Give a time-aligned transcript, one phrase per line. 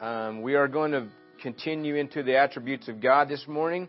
[0.00, 1.06] Um, we are going to
[1.42, 3.88] continue into the attributes of God this morning.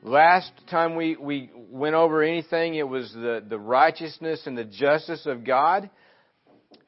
[0.00, 5.26] Last time we, we went over anything, it was the, the righteousness and the justice
[5.26, 5.90] of God.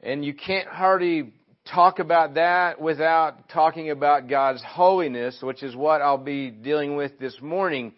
[0.00, 1.32] And you can't hardly
[1.74, 7.18] talk about that without talking about God's holiness, which is what I'll be dealing with
[7.18, 7.94] this morning.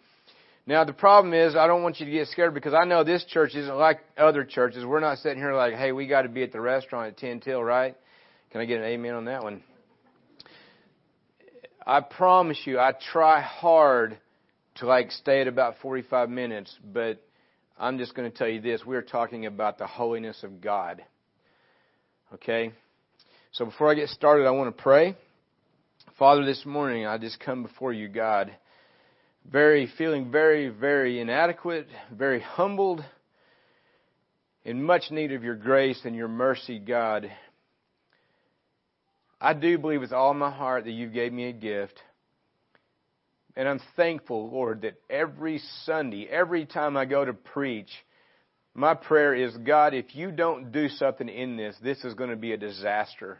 [0.65, 3.23] Now the problem is I don't want you to get scared because I know this
[3.25, 4.83] church isn't like other churches.
[4.83, 7.41] We're not sitting here like, hey, we got to be at the restaurant at 10
[7.41, 7.95] till, right?
[8.51, 9.61] Can I get an amen on that one?
[11.85, 14.17] I promise you, I try hard
[14.75, 17.21] to like stay at about 45 minutes, but
[17.77, 18.85] I'm just going to tell you this.
[18.85, 21.03] We're talking about the holiness of God.
[22.33, 22.71] Okay?
[23.51, 25.15] So before I get started, I want to pray.
[26.17, 28.51] Father, this morning I just come before you, God
[29.51, 33.03] very, feeling very, very inadequate, very humbled,
[34.63, 37.31] in much need of your grace and your mercy, God.
[39.41, 41.99] I do believe with all my heart that you gave me a gift.
[43.55, 47.89] And I'm thankful, Lord, that every Sunday, every time I go to preach,
[48.73, 52.35] my prayer is, God, if you don't do something in this, this is going to
[52.35, 53.39] be a disaster.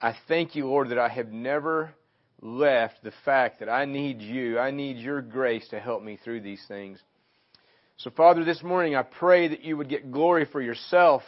[0.00, 1.94] I thank you, Lord, that I have never
[2.40, 4.58] left the fact that I need you.
[4.58, 7.00] I need your grace to help me through these things.
[7.96, 11.22] So, Father, this morning I pray that you would get glory for yourself,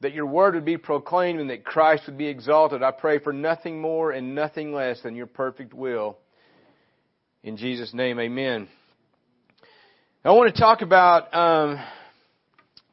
[0.00, 2.82] that your word would be proclaimed, and that Christ would be exalted.
[2.82, 6.18] I pray for nothing more and nothing less than your perfect will.
[7.42, 8.68] In Jesus' name, amen.
[10.24, 11.82] I want to talk about um,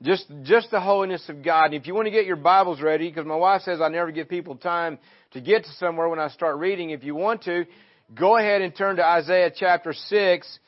[0.02, 1.66] just just the holiness of God.
[1.66, 4.12] And if you want to get your Bibles ready, because my wife says I never
[4.12, 5.00] give people time
[5.31, 6.92] to get to somewhere when I start reading.
[6.92, 7.66] If you want to,
[8.14, 10.59] go ahead and turn to Isaiah chapter 6.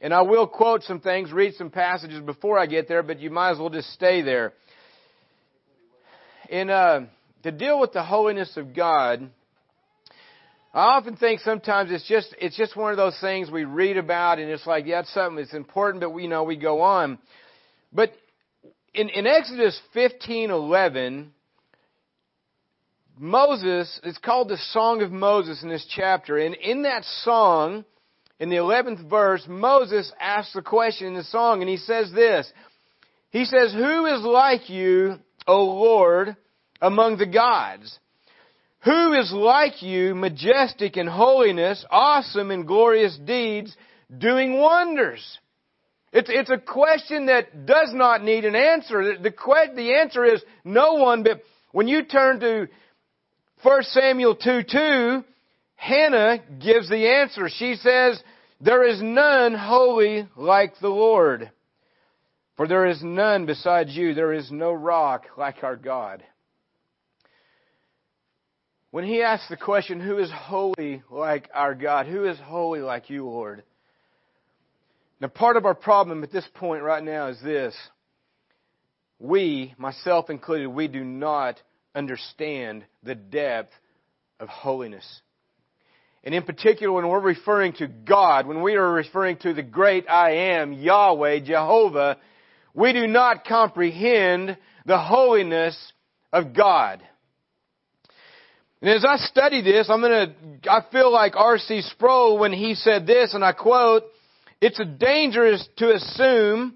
[0.00, 3.30] And I will quote some things, read some passages before I get there, but you
[3.30, 4.52] might as well just stay there.
[6.48, 7.06] In, uh,
[7.42, 9.30] to deal with the holiness of God,
[10.72, 14.38] I often think sometimes it's just, it's just one of those things we read about
[14.38, 17.18] and it's like, yeah, it's something that's important, but we know we go on.
[17.92, 18.12] But
[18.94, 21.28] in, in Exodus 15:11,
[23.18, 26.36] Moses, it's called the Song of Moses in this chapter.
[26.36, 27.86] And in that song,
[28.38, 32.52] in the 11th verse, Moses asks the question in the song, and he says this.
[33.30, 36.36] He says, Who is like you, O Lord,
[36.80, 37.98] among the gods?
[38.84, 43.76] Who is like you, majestic in holiness, awesome in glorious deeds,
[44.16, 45.38] doing wonders?
[46.12, 49.16] It's, it's a question that does not need an answer.
[49.16, 51.42] The, the, the answer is no one, but
[51.72, 52.68] when you turn to
[53.62, 55.24] 1 Samuel 2 2,
[55.74, 57.48] Hannah gives the answer.
[57.48, 58.22] She says,
[58.60, 61.50] There is none holy like the Lord.
[62.56, 64.14] For there is none besides you.
[64.14, 66.24] There is no rock like our God.
[68.90, 72.06] When he asks the question, Who is holy like our God?
[72.06, 73.62] Who is holy like you, Lord?
[75.20, 77.74] Now, part of our problem at this point right now is this.
[79.18, 81.60] We, myself included, we do not
[81.94, 83.72] understand the depth
[84.38, 85.22] of holiness.
[86.22, 90.08] And in particular, when we're referring to God, when we are referring to the great
[90.08, 92.18] I am, Yahweh, Jehovah,
[92.76, 95.76] we do not comprehend the holiness
[96.32, 97.02] of God.
[98.82, 100.34] And as I study this, I'm gonna,
[100.70, 101.80] I feel like R.C.
[101.80, 104.04] Sproul when he said this, and I quote,
[104.60, 106.74] it's dangerous to assume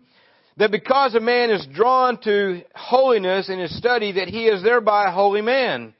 [0.56, 5.08] that because a man is drawn to holiness in his study, that he is thereby
[5.08, 5.94] a holy man.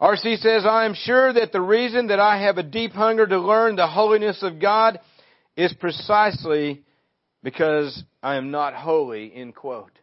[0.00, 0.36] R.C.
[0.36, 3.76] says, I am sure that the reason that I have a deep hunger to learn
[3.76, 5.00] the holiness of God
[5.56, 6.82] is precisely
[7.42, 9.98] because I am not holy, end quote.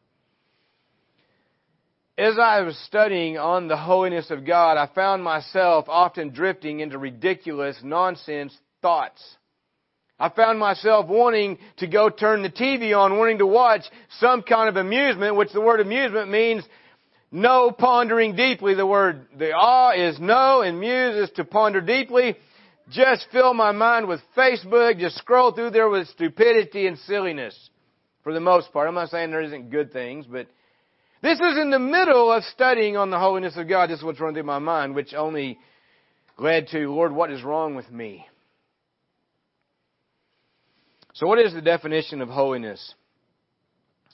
[2.18, 6.97] As I was studying on the holiness of God, I found myself often drifting into
[6.97, 9.22] ridiculous, nonsense thoughts.
[10.20, 13.84] I found myself wanting to go turn the TV on, wanting to watch
[14.17, 16.64] some kind of amusement, which the word amusement means
[17.32, 18.73] no pondering deeply.
[18.73, 22.35] The word, the awe is no and muse is to ponder deeply.
[22.90, 27.70] Just fill my mind with Facebook, just scroll through there with stupidity and silliness
[28.26, 28.88] for the most part.
[28.88, 30.48] I'm not saying there isn't good things, but
[31.22, 33.92] this is in the middle of studying on the holiness of God.
[33.92, 35.60] This is what's running through my mind, which only
[36.40, 38.26] led to, Lord, what is wrong with me?
[41.14, 42.96] So, what is the definition of holiness?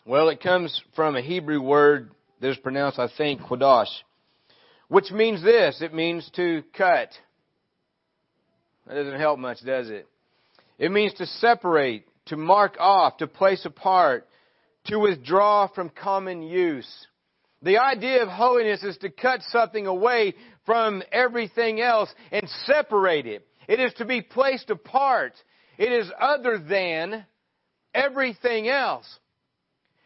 [0.05, 2.11] Well, it comes from a Hebrew word
[2.41, 3.87] that is pronounced, I think, quadash,
[4.89, 7.11] which means this it means to cut.
[8.87, 10.05] That doesn't help much, does it?
[10.77, 14.25] It means to separate, to mark off, to place apart,
[14.85, 16.89] to withdraw from common use.
[17.61, 20.35] The idea of holiness is to cut something away
[20.65, 23.45] from everything else and separate it.
[23.67, 25.33] It is to be placed apart.
[25.77, 27.25] It is other than
[27.93, 29.07] everything else.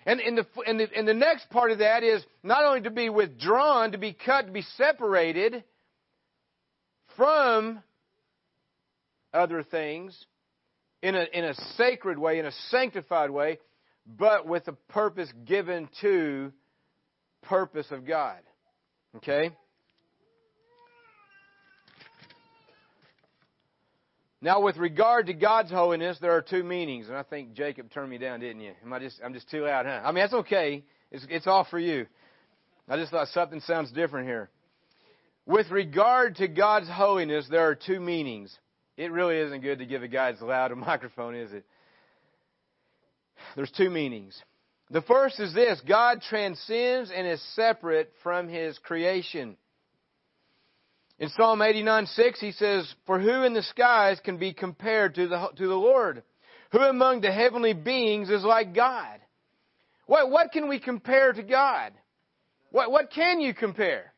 [0.07, 3.99] And, the, the, the next part of that is not only to be withdrawn, to
[3.99, 5.63] be cut, to be separated
[7.15, 7.83] from
[9.31, 10.25] other things
[11.05, 13.59] in a, in a sacred way, in a sanctified way,
[14.07, 16.51] but with a purpose given to
[17.43, 18.39] purpose of God.
[19.17, 19.51] Okay?
[24.41, 28.09] Now, with regard to God's holiness, there are two meanings, and I think Jacob turned
[28.09, 28.73] me down, didn't you?
[28.83, 29.21] Am I just?
[29.23, 30.01] I'm just too loud, huh?
[30.03, 30.83] I mean, that's okay.
[31.11, 32.07] It's, it's all for you.
[32.89, 34.49] I just thought something sounds different here.
[35.45, 38.57] With regard to God's holiness, there are two meanings.
[38.97, 41.65] It really isn't good to give a guy as loud a microphone, is it?
[43.55, 44.41] There's two meanings.
[44.89, 49.57] The first is this God transcends and is separate from His creation.
[51.17, 55.27] In Psalm 89 6, he says, For who in the skies can be compared to
[55.27, 56.23] the, to the Lord?
[56.71, 59.19] Who among the heavenly beings is like God?
[60.07, 61.93] What, what can we compare to God?
[62.71, 64.13] What, what can you compare?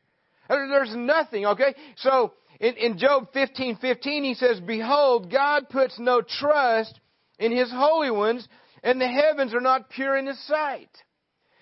[0.48, 1.74] There's nothing, okay?
[1.98, 6.98] So, in, in Job 15 15, he says, Behold, God puts no trust
[7.38, 8.46] in his holy ones,
[8.82, 10.90] and the heavens are not pure in his sight.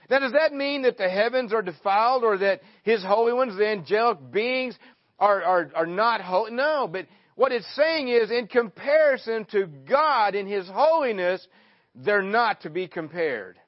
[0.08, 3.66] Now, does that mean that the heavens are defiled or that his holy ones, the
[3.66, 4.78] angelic beings,
[5.18, 6.52] are, are, are not holy.
[6.52, 11.46] No, but what it's saying is in comparison to God in His holiness,
[11.94, 13.58] they're not to be compared.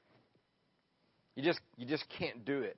[1.35, 2.77] You just, you just can't do it.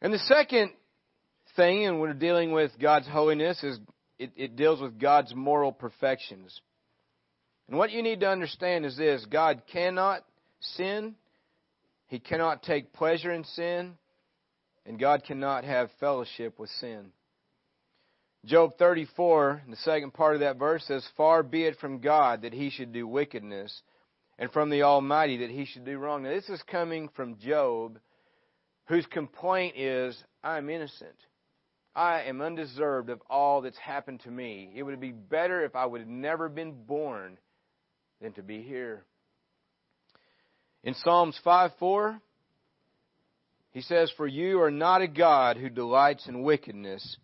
[0.00, 0.72] And the second
[1.56, 3.78] thing, and we're dealing with God's holiness, is
[4.18, 6.60] it, it deals with God's moral perfections.
[7.68, 10.24] And what you need to understand is this God cannot
[10.60, 11.14] sin,
[12.06, 13.94] He cannot take pleasure in sin,
[14.86, 17.12] and God cannot have fellowship with sin.
[18.44, 22.52] Job 34, the second part of that verse says, Far be it from God that
[22.52, 23.82] he should do wickedness,
[24.36, 26.24] and from the Almighty that he should do wrong.
[26.24, 28.00] Now, this is coming from Job,
[28.86, 31.14] whose complaint is, I'm innocent.
[31.94, 34.70] I am undeserved of all that's happened to me.
[34.74, 37.38] It would be better if I would have never been born
[38.20, 39.04] than to be here.
[40.84, 42.20] In Psalms 5 4,
[43.72, 47.16] he says, For you are not a God who delights in wickedness,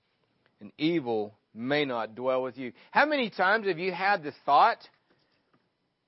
[0.61, 2.73] and evil may not dwell with you.
[2.91, 4.79] How many times have you had the thought?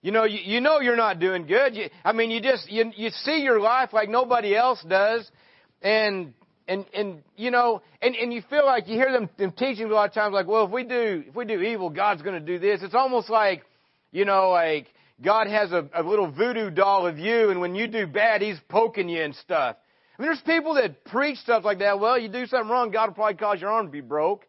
[0.03, 1.75] You know, you, you know you're not doing good.
[1.75, 5.31] You, I mean, you just, you, you see your life like nobody else does,
[5.83, 6.35] and,
[6.71, 9.89] and, and, you know, and, and you feel like you hear them, them teaching a
[9.93, 12.61] lot of times like, well, if we do, if we do evil, God's gonna do
[12.61, 12.81] this.
[12.83, 13.65] It's almost like,
[14.13, 14.87] you know, like,
[15.21, 18.59] God has a, a little voodoo doll of you, and when you do bad, He's
[18.69, 19.77] poking you and stuff.
[20.17, 21.99] I mean, there's people that preach stuff like that.
[21.99, 24.47] Well, you do something wrong, God will probably cause your arm to be broke.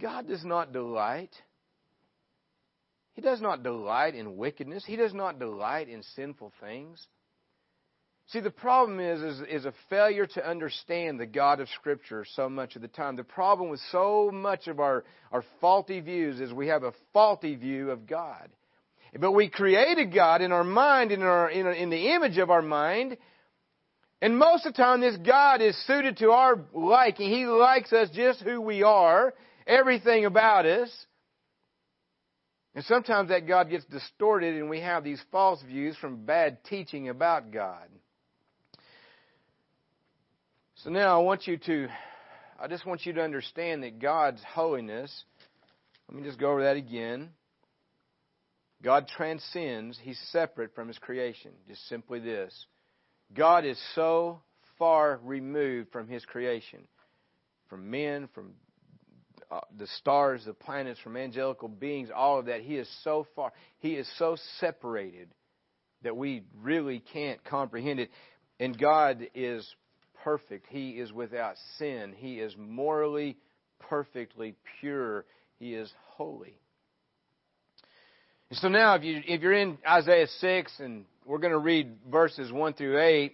[0.00, 1.30] God does not delight.
[3.12, 4.82] He does not delight in wickedness.
[4.86, 7.06] He does not delight in sinful things.
[8.32, 12.48] See, the problem is, is, is a failure to understand the God of Scripture so
[12.48, 13.16] much of the time.
[13.16, 17.56] The problem with so much of our, our faulty views is we have a faulty
[17.56, 18.48] view of God.
[19.20, 22.62] But we created God in our mind, in, our, in, in the image of our
[22.62, 23.18] mind.
[24.22, 27.28] And most of the time, this God is suited to our liking.
[27.28, 29.34] He likes us just who we are,
[29.66, 30.90] everything about us.
[32.74, 37.10] And sometimes that God gets distorted and we have these false views from bad teaching
[37.10, 37.88] about God.
[40.84, 41.86] So now I want you to,
[42.58, 45.12] I just want you to understand that God's holiness,
[46.08, 47.28] let me just go over that again.
[48.82, 51.52] God transcends, He's separate from His creation.
[51.68, 52.66] Just simply this
[53.32, 54.40] God is so
[54.76, 56.80] far removed from His creation,
[57.68, 58.54] from men, from
[59.52, 62.62] uh, the stars, the planets, from angelical beings, all of that.
[62.62, 65.28] He is so far, He is so separated
[66.02, 68.10] that we really can't comprehend it.
[68.58, 69.64] And God is
[70.22, 70.66] perfect.
[70.68, 72.14] He is without sin.
[72.16, 73.36] He is morally,
[73.78, 75.24] perfectly pure.
[75.58, 76.54] He is holy.
[78.52, 82.52] So now, if, you, if you're in Isaiah 6, and we're going to read verses
[82.52, 83.32] 1 through 8,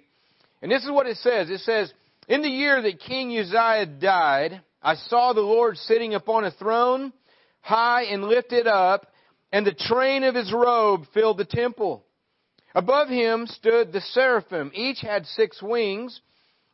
[0.63, 1.51] and this is what it says.
[1.51, 1.93] It says,
[2.29, 7.13] In the year that King Uzziah died, I saw the Lord sitting upon a throne,
[7.61, 9.07] high and lifted up,
[9.53, 12.05] and the train of his robe filled the temple.
[12.75, 14.71] Above him stood the seraphim.
[14.75, 16.21] Each had six wings.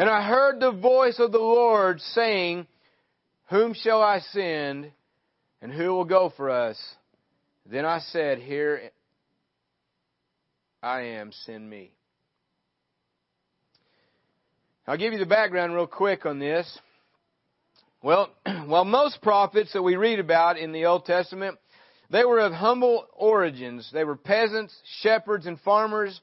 [0.00, 2.66] And I heard the voice of the Lord saying,
[3.50, 4.90] Whom shall I send
[5.60, 6.78] and who will go for us?
[7.66, 8.92] Then I said, Here
[10.82, 11.92] I am, send me.
[14.86, 16.78] I'll give you the background real quick on this.
[18.02, 18.30] Well,
[18.64, 21.58] while most prophets that we read about in the Old Testament,
[22.08, 23.90] they were of humble origins.
[23.92, 26.18] They were peasants, shepherds, and farmers.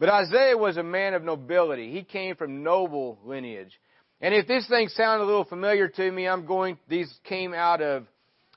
[0.00, 1.92] But Isaiah was a man of nobility.
[1.92, 3.78] He came from noble lineage.
[4.22, 7.82] And if this thing sounded a little familiar to me, I'm going, these came out
[7.82, 8.06] of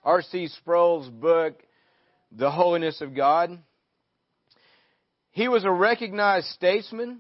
[0.06, 0.48] R.C.
[0.48, 1.62] Sproul's book,
[2.32, 3.60] The Holiness of God.
[5.32, 7.20] He was a recognized statesman.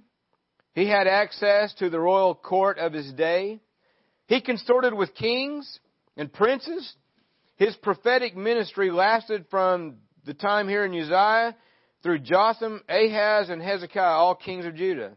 [0.74, 3.60] He had access to the royal court of his day.
[4.27, 5.80] He consorted with kings
[6.15, 6.94] and princes.
[7.58, 11.58] His prophetic ministry lasted from the time here in Uzziah
[12.03, 15.13] through Jotham, Ahaz, and Hezekiah, all kings of Judah.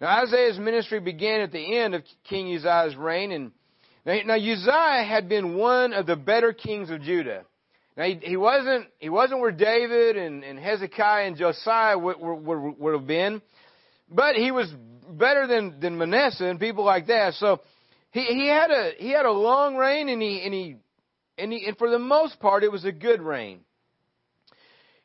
[0.00, 3.52] Now Isaiah's ministry began at the end of King Uzziah's reign, and
[4.04, 7.44] now Uzziah had been one of the better kings of Judah.
[7.96, 12.78] Now he, he wasn't he wasn't where David and, and Hezekiah and Josiah would, would,
[12.78, 13.40] would have been,
[14.10, 14.72] but he was
[15.08, 17.34] better than than Manasseh and people like that.
[17.34, 17.60] So
[18.10, 20.76] he, he had a he had a long reign and he and he
[21.38, 23.60] and he and for the most part it was a good reign.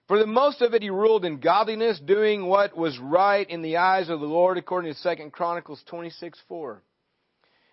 [0.09, 3.77] For the most of it he ruled in godliness, doing what was right in the
[3.77, 6.81] eyes of the Lord according to Second Chronicles twenty six four.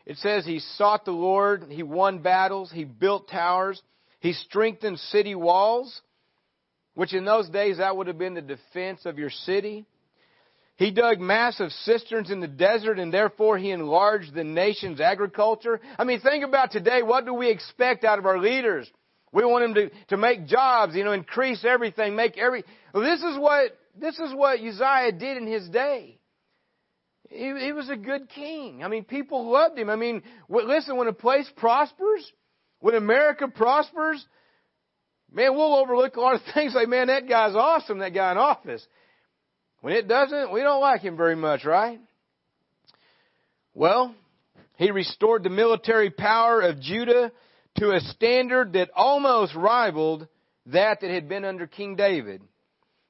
[0.05, 3.81] It says he sought the Lord, he won battles, he built towers,
[4.21, 6.03] he strengthened city walls,
[6.95, 9.87] which in those days that would have been the defense of your city.
[10.77, 15.81] He dug massive cisterns in the desert and therefore he enlarged the nation's agriculture.
[15.99, 17.01] I mean, think about today.
[17.01, 18.91] What do we expect out of our leaders?
[19.37, 22.65] We want him to, to make jobs, you know, increase everything, make every,
[22.95, 26.19] well, this is what, this is what Uzziah did in his day.
[27.29, 28.83] He, he was a good king.
[28.83, 29.91] I mean, people loved him.
[29.91, 32.33] I mean, listen, when a place prospers,
[32.81, 34.25] when America prospers,
[35.31, 38.39] man, we'll overlook a lot of things like, man, that guy's awesome, that guy in
[38.39, 38.87] office.
[39.83, 42.01] When it doesn't, we don't like him very much, right?
[43.75, 44.15] Well,
[44.79, 47.33] he restored the military power of Judah
[47.77, 50.29] to a standard that almost rivaled
[50.67, 52.43] that that had been under King David.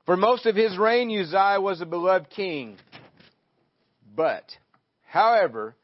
[0.04, 2.76] For most of his reign, Uzziah was a beloved king.
[4.14, 4.44] But,
[5.06, 5.74] however,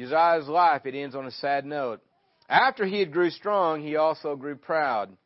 [0.00, 2.00] Uzziah's life, it ends on a sad note.
[2.48, 5.16] After he had grew strong, he also grew proud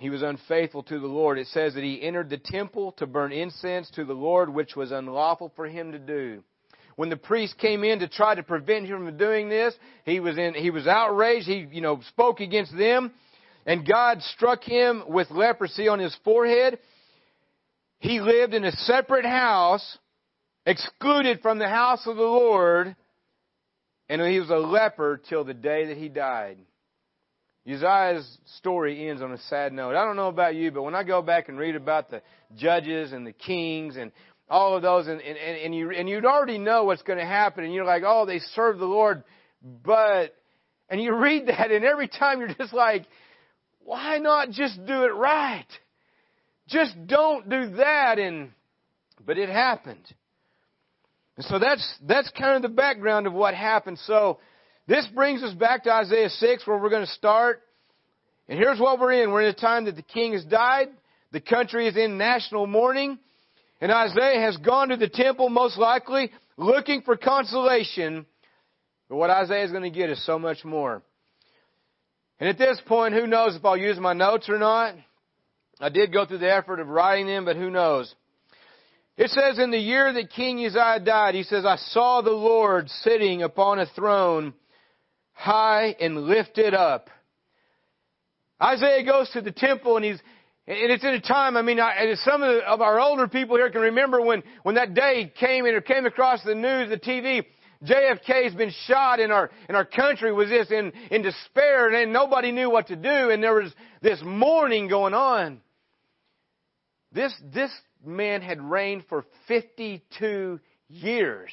[0.00, 1.38] he was unfaithful to the Lord.
[1.38, 4.92] It says that he entered the temple to burn incense to the Lord, which was
[4.92, 6.42] unlawful for him to do.
[7.00, 9.72] When the priest came in to try to prevent him from doing this,
[10.04, 11.46] he was in, he was outraged.
[11.46, 13.12] He, you know, spoke against them
[13.64, 16.78] and God struck him with leprosy on his forehead.
[18.00, 19.96] He lived in a separate house,
[20.66, 22.94] excluded from the house of the Lord,
[24.10, 26.58] and he was a leper till the day that he died.
[27.66, 29.96] Uzziah's story ends on a sad note.
[29.96, 32.20] I don't know about you, but when I go back and read about the
[32.56, 34.12] judges and the kings and
[34.50, 37.64] all of those, and, and, and you and you'd already know what's going to happen,
[37.64, 39.22] and you're like, oh, they serve the Lord,
[39.62, 40.34] but
[40.88, 43.06] and you read that, and every time you're just like,
[43.84, 45.66] why not just do it right?
[46.68, 48.50] Just don't do that, and
[49.24, 50.04] but it happened.
[51.36, 53.98] And so that's that's kind of the background of what happened.
[54.00, 54.40] So
[54.86, 57.62] this brings us back to Isaiah 6 where we're going to start.
[58.48, 59.30] And here's what we're in.
[59.30, 60.88] We're in a time that the king has died.
[61.30, 63.18] The country is in national mourning.
[63.80, 68.26] And Isaiah has gone to the temple most likely looking for consolation.
[69.08, 71.02] But what Isaiah is going to get is so much more.
[72.38, 74.94] And at this point, who knows if I'll use my notes or not?
[75.80, 78.14] I did go through the effort of writing them, but who knows?
[79.16, 82.88] It says in the year that King Uzziah died, he says, I saw the Lord
[82.88, 84.54] sitting upon a throne
[85.32, 87.08] high and lifted up.
[88.62, 90.20] Isaiah goes to the temple and he's,
[90.70, 93.56] And it's in a time, I mean, I, some of, the, of our older people
[93.56, 96.96] here can remember when, when that day came and it came across the news, the
[96.96, 97.44] TV,
[97.84, 102.52] JFK's been shot in our, in our country was this in, in despair and nobody
[102.52, 105.60] knew what to do and there was this mourning going on.
[107.10, 107.72] This, this
[108.06, 111.50] man had reigned for 52 years.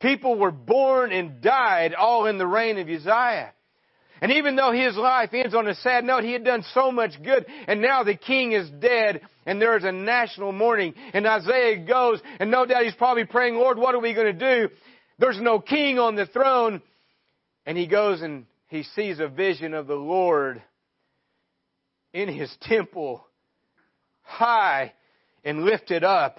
[0.00, 3.52] People were born and died all in the reign of Uzziah.
[4.20, 7.12] And even though his life ends on a sad note, he had done so much
[7.22, 10.94] good, and now the king is dead, and there is a national mourning.
[11.14, 14.68] And Isaiah goes, and no doubt he's probably praying, Lord, what are we going to
[14.68, 14.74] do?
[15.18, 16.82] There's no king on the throne.
[17.66, 20.62] And he goes and he sees a vision of the Lord
[22.12, 23.24] in his temple,
[24.22, 24.92] high
[25.44, 26.38] and lifted up.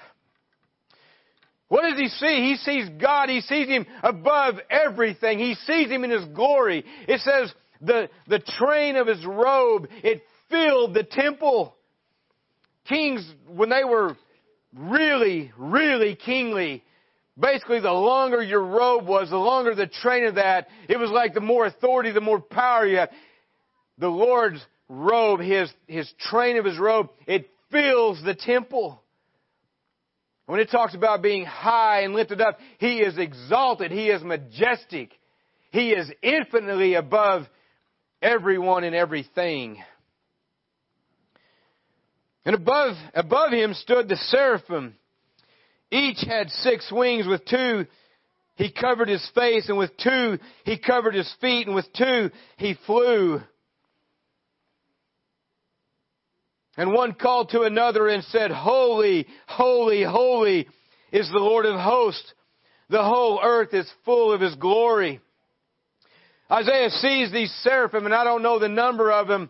[1.68, 2.50] What does he see?
[2.50, 3.30] He sees God.
[3.30, 5.40] He sees Him above everything.
[5.40, 6.84] He sees Him in His glory.
[7.08, 11.76] It says the, the train of His robe, it filled the temple.
[12.88, 14.16] Kings, when they were
[14.76, 16.84] really, really kingly,
[17.40, 21.34] basically the longer your robe was, the longer the train of that, it was like
[21.34, 23.10] the more authority, the more power you have.
[23.98, 29.02] The Lord's robe, His, His train of His robe, it fills the temple.
[30.48, 33.92] When it talks about being high and lifted up, He is exalted.
[33.92, 35.12] He is majestic.
[35.72, 37.44] He is infinitely above
[38.22, 39.82] everyone and everything.
[42.46, 44.96] And above, above him stood the seraphim.
[45.92, 47.28] Each had six wings.
[47.28, 47.86] With two,
[48.56, 52.76] he covered his face, and with two, he covered his feet, and with two, he
[52.86, 53.42] flew.
[56.78, 60.68] And one called to another and said, Holy, holy, holy
[61.12, 62.34] is the Lord of hosts.
[62.90, 65.22] The whole earth is full of His glory.
[66.52, 69.50] Isaiah sees these seraphim, and I don't know the number of them,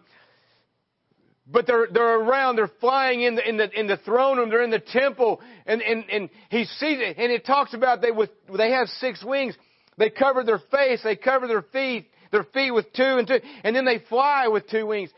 [1.47, 4.63] but they're, they're around, they're flying in the, in the, in the throne room, they're
[4.63, 8.29] in the temple, and, and, and he sees it, and it talks about they with,
[8.55, 9.55] they have six wings.
[9.97, 13.75] They cover their face, they cover their feet, their feet with two and two, and
[13.75, 15.09] then they fly with two wings.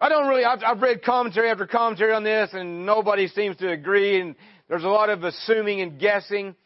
[0.00, 3.70] I don't really, I've, I've read commentary after commentary on this and nobody seems to
[3.70, 4.34] agree and
[4.68, 6.56] there's a lot of assuming and guessing.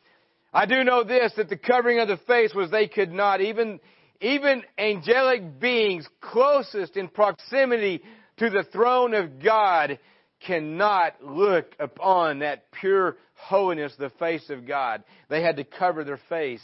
[0.55, 3.81] I do know this, that the covering of the face was they could not, even,
[4.20, 8.02] even angelic beings closest in proximity
[8.38, 9.98] to the throne of God
[10.46, 15.02] cannot look upon that pure holiness, the face of God.
[15.29, 16.62] They had to cover their face.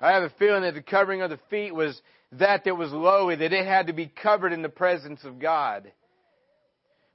[0.00, 2.00] I have a feeling that the covering of the feet was
[2.32, 5.92] that that was lowly, that it had to be covered in the presence of God.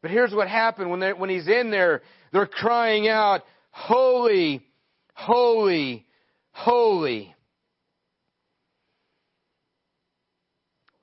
[0.02, 4.66] But here's what happened when, when he's in there, they're crying out, Holy,
[5.14, 6.06] holy,
[6.52, 7.36] holy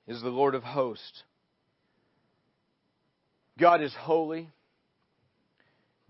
[0.07, 1.23] is the Lord of hosts.
[3.59, 4.49] God is holy.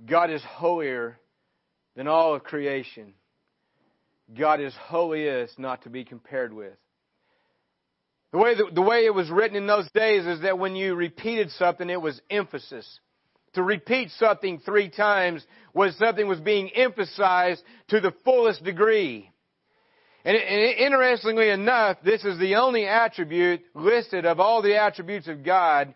[0.05, 1.17] God is holier
[1.95, 3.13] than all of creation.
[4.37, 6.73] God is holiest not to be compared with.
[8.31, 10.95] The way, the, the way it was written in those days is that when you
[10.95, 12.99] repeated something, it was emphasis.
[13.53, 19.31] To repeat something three times was something was being emphasized to the fullest degree.
[20.27, 25.41] And, and interestingly enough, this is the only attribute listed of all the attributes of
[25.41, 25.95] God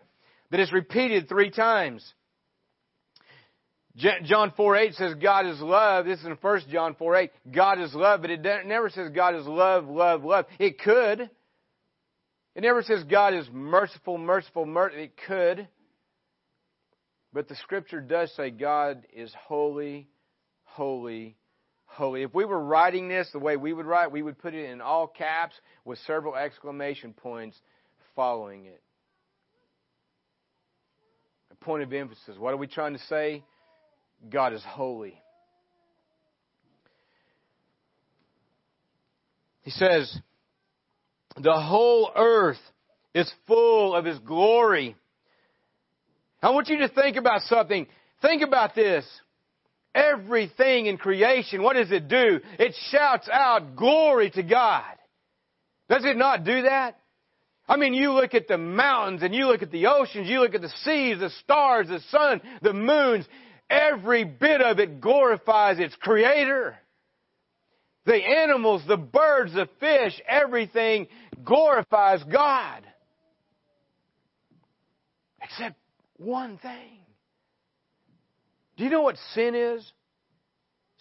[0.50, 2.02] that is repeated three times.
[3.94, 6.06] John 4 8 says God is love.
[6.06, 7.30] This is in 1 John 4 8.
[7.54, 10.46] God is love, but it never says God is love, love, love.
[10.58, 11.28] It could.
[12.54, 15.02] It never says God is merciful, merciful, merciful.
[15.02, 15.68] It could.
[17.34, 20.08] But the scripture does say God is holy,
[20.64, 21.36] holy,
[21.92, 22.22] holy.
[22.22, 24.80] If we were writing this the way we would write, we would put it in
[24.80, 27.56] all caps with several exclamation points
[28.16, 28.82] following it.
[31.50, 32.36] A point of emphasis.
[32.38, 33.44] What are we trying to say?
[34.28, 35.20] God is holy.
[39.62, 40.18] He says,
[41.40, 42.58] the whole earth
[43.14, 44.96] is full of His glory.
[46.42, 47.86] I want you to think about something.
[48.20, 49.04] Think about this.
[49.94, 52.40] Everything in creation, what does it do?
[52.58, 54.84] It shouts out glory to God.
[55.88, 56.98] Does it not do that?
[57.68, 60.54] I mean, you look at the mountains and you look at the oceans, you look
[60.54, 63.26] at the seas, the stars, the sun, the moons.
[63.68, 66.76] Every bit of it glorifies its creator.
[68.04, 71.06] The animals, the birds, the fish, everything
[71.44, 72.82] glorifies God.
[75.42, 75.76] Except
[76.16, 77.01] one thing.
[78.82, 79.92] Do you know what sin is?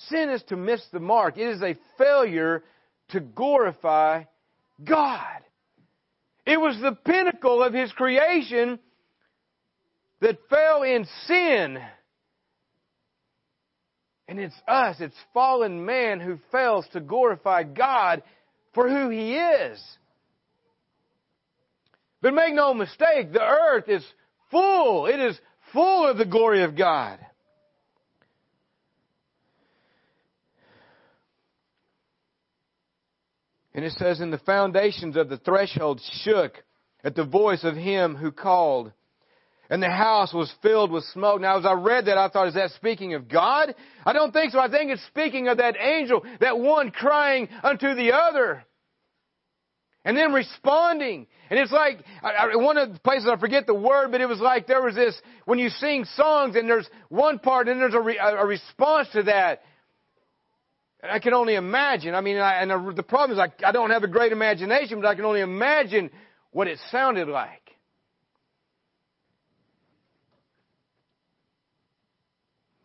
[0.10, 1.40] Sin is to miss the mark.
[1.40, 2.64] It is a failure
[3.10, 4.26] to glorify
[4.84, 5.40] God.
[6.46, 8.78] It was the pinnacle of His creation
[10.20, 11.80] that fell in sin.
[14.28, 18.22] And it's us, it's fallen man who fails to glorify God
[18.76, 19.84] for who He is.
[22.22, 24.06] But make no mistake, the earth is
[24.52, 25.08] full.
[25.08, 25.36] It is
[25.74, 27.18] full of the glory of God.
[33.74, 36.54] And it says, And the foundations of the threshold shook
[37.04, 38.92] at the voice of him who called.
[39.70, 41.40] And the house was filled with smoke.
[41.40, 43.74] Now, as I read that, I thought, is that speaking of God?
[44.06, 44.60] I don't think so.
[44.60, 48.66] I think it's speaking of that angel, that one crying unto the other.
[50.04, 51.26] And then responding.
[51.50, 54.40] And it's like, I, one of the places I forget the word, but it was
[54.40, 58.02] like there was this, when you sing songs and there's one part and there's a,
[58.02, 59.62] re, a response to that.
[61.04, 62.14] I can only imagine.
[62.14, 65.08] I mean, I, and the problem is I, I don't have a great imagination, but
[65.08, 66.12] I can only imagine
[66.52, 67.62] what it sounded like.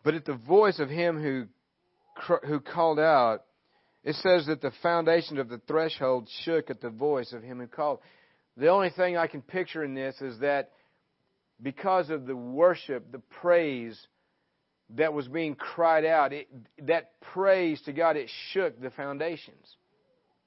[0.03, 1.47] But at the voice of him who,
[2.47, 3.43] who called out,
[4.05, 7.67] it says that the foundation of the threshold shook at the voice of him who
[7.67, 7.99] called.
[8.57, 10.71] The only thing I can picture in this is that
[11.61, 13.99] because of the worship, the praise
[14.91, 16.49] that was being cried out, it,
[16.87, 19.67] that praise to God, it shook the foundations.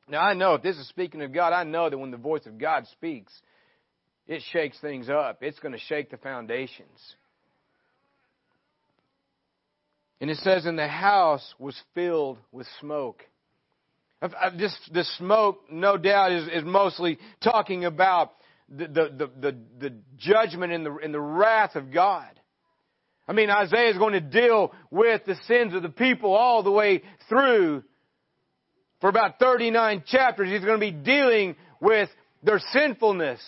[0.08, 2.46] Now I know if this is speaking of God, I know that when the voice
[2.46, 3.34] of God speaks,
[4.28, 5.40] it shakes things up.
[5.42, 7.16] It's going to shake the foundations.
[10.22, 13.24] And it says, and the house was filled with smoke.
[14.58, 18.34] This, this smoke, no doubt, is, is mostly talking about
[18.68, 22.39] the, the, the, the, judgment and the, and the wrath of God.
[23.30, 26.72] I mean, Isaiah is going to deal with the sins of the people all the
[26.72, 27.84] way through.
[29.02, 32.10] For about 39 chapters, he's going to be dealing with
[32.42, 33.40] their sinfulness.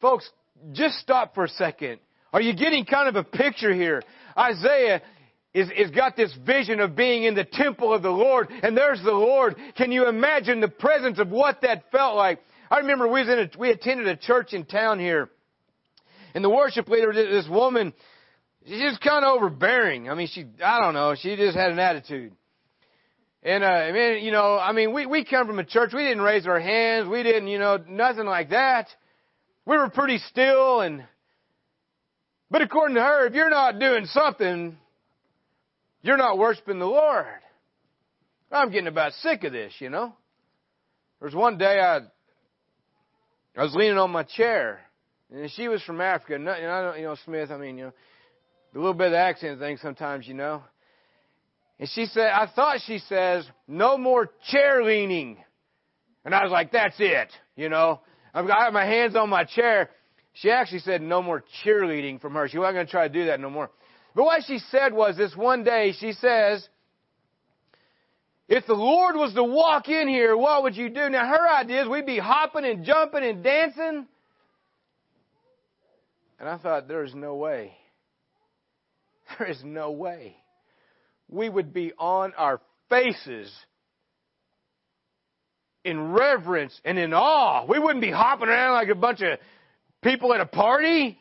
[0.00, 0.28] Folks,
[0.72, 2.00] just stop for a second.
[2.32, 4.02] Are you getting kind of a picture here?
[4.36, 5.02] Isaiah
[5.54, 9.00] is, is got this vision of being in the temple of the Lord, and there's
[9.04, 9.54] the Lord.
[9.76, 12.40] Can you imagine the presence of what that felt like?
[12.72, 15.30] I remember we was in a, we attended a church in town here,
[16.34, 17.92] and the worship leader, this woman,
[18.66, 20.08] she's just kind of overbearing.
[20.08, 22.32] I mean, she, I don't know, she just had an attitude.
[23.42, 26.02] And, uh, I mean, you know, I mean, we, we come from a church, we
[26.02, 28.88] didn't raise our hands, we didn't, you know, nothing like that.
[29.64, 31.04] We were pretty still and,
[32.50, 34.76] but according to her, if you're not doing something,
[36.02, 37.26] you're not worshiping the Lord.
[38.50, 40.12] I'm getting about sick of this, you know.
[41.20, 41.98] There was one day I,
[43.56, 44.80] I was leaning on my chair,
[45.32, 46.34] and she was from Africa.
[46.34, 47.50] And I don't, you know, Smith.
[47.50, 47.92] I mean, you know,
[48.74, 50.62] a little bit of the accent thing sometimes, you know.
[51.78, 55.38] And she said, I thought she says, no more chair leaning.
[56.24, 58.00] And I was like, that's it, you know.
[58.34, 59.90] I've got my hands on my chair.
[60.34, 62.48] She actually said no more cheerleading from her.
[62.48, 63.70] She wasn't going to try to do that no more.
[64.14, 66.68] But what she said was this one day, she says,
[68.48, 71.08] if the Lord was to walk in here, what would you do?
[71.08, 74.06] Now her idea is we'd be hopping and jumping and dancing.
[76.40, 77.72] And I thought, there is no way.
[79.38, 80.34] There is no way.
[81.28, 83.48] We would be on our faces
[85.84, 87.64] in reverence and in awe.
[87.64, 89.38] We wouldn't be hopping around like a bunch of
[90.02, 91.16] people at a party.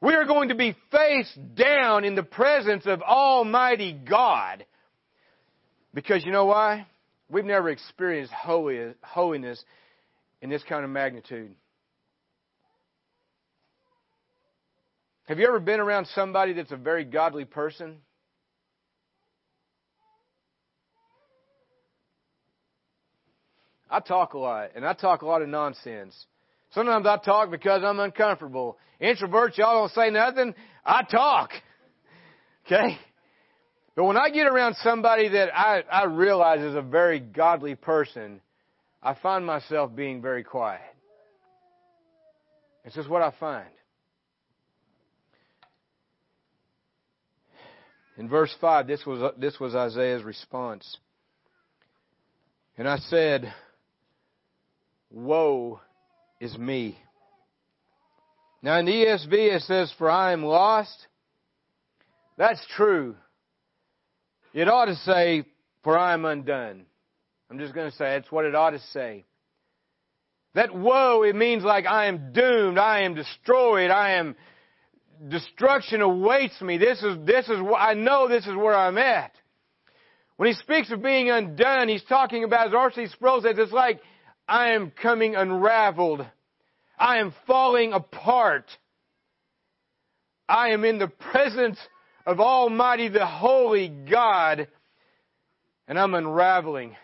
[0.00, 4.64] We are going to be face down in the presence of Almighty God.
[5.92, 6.86] Because you know why?
[7.28, 9.64] We've never experienced holiness
[10.40, 11.56] in this kind of magnitude.
[15.30, 17.98] Have you ever been around somebody that's a very godly person?
[23.88, 26.16] I talk a lot, and I talk a lot of nonsense.
[26.72, 28.76] Sometimes I talk because I'm uncomfortable.
[29.00, 30.52] Introverts, y'all don't say nothing.
[30.84, 31.50] I talk.
[32.66, 32.98] Okay?
[33.96, 38.40] But when I get around somebody that I, I realize is a very godly person,
[39.02, 40.82] I find myself being very quiet.
[42.84, 43.66] It's just what I find.
[48.20, 50.98] In verse 5, this was, this was Isaiah's response.
[52.76, 53.50] And I said,
[55.10, 55.80] Woe
[56.38, 56.98] is me.
[58.60, 61.06] Now in the ESV it says, For I am lost.
[62.36, 63.16] That's true.
[64.52, 65.46] It ought to say,
[65.82, 66.84] For I am undone.
[67.50, 69.24] I'm just going to say, that's what it ought to say.
[70.52, 74.36] That woe, it means like I am doomed, I am destroyed, I am,
[75.28, 76.78] destruction awaits me.
[76.78, 79.32] This is, this is, I know this is where I'm at.
[80.36, 83.08] When he speaks of being undone, he's talking about, as R.C.
[83.08, 84.00] Sproul says, it's like
[84.48, 86.26] I am coming unraveled.
[86.98, 88.70] I am falling apart.
[90.48, 91.78] I am in the presence
[92.26, 94.68] of Almighty, the Holy God,
[95.86, 96.96] and I'm unraveling.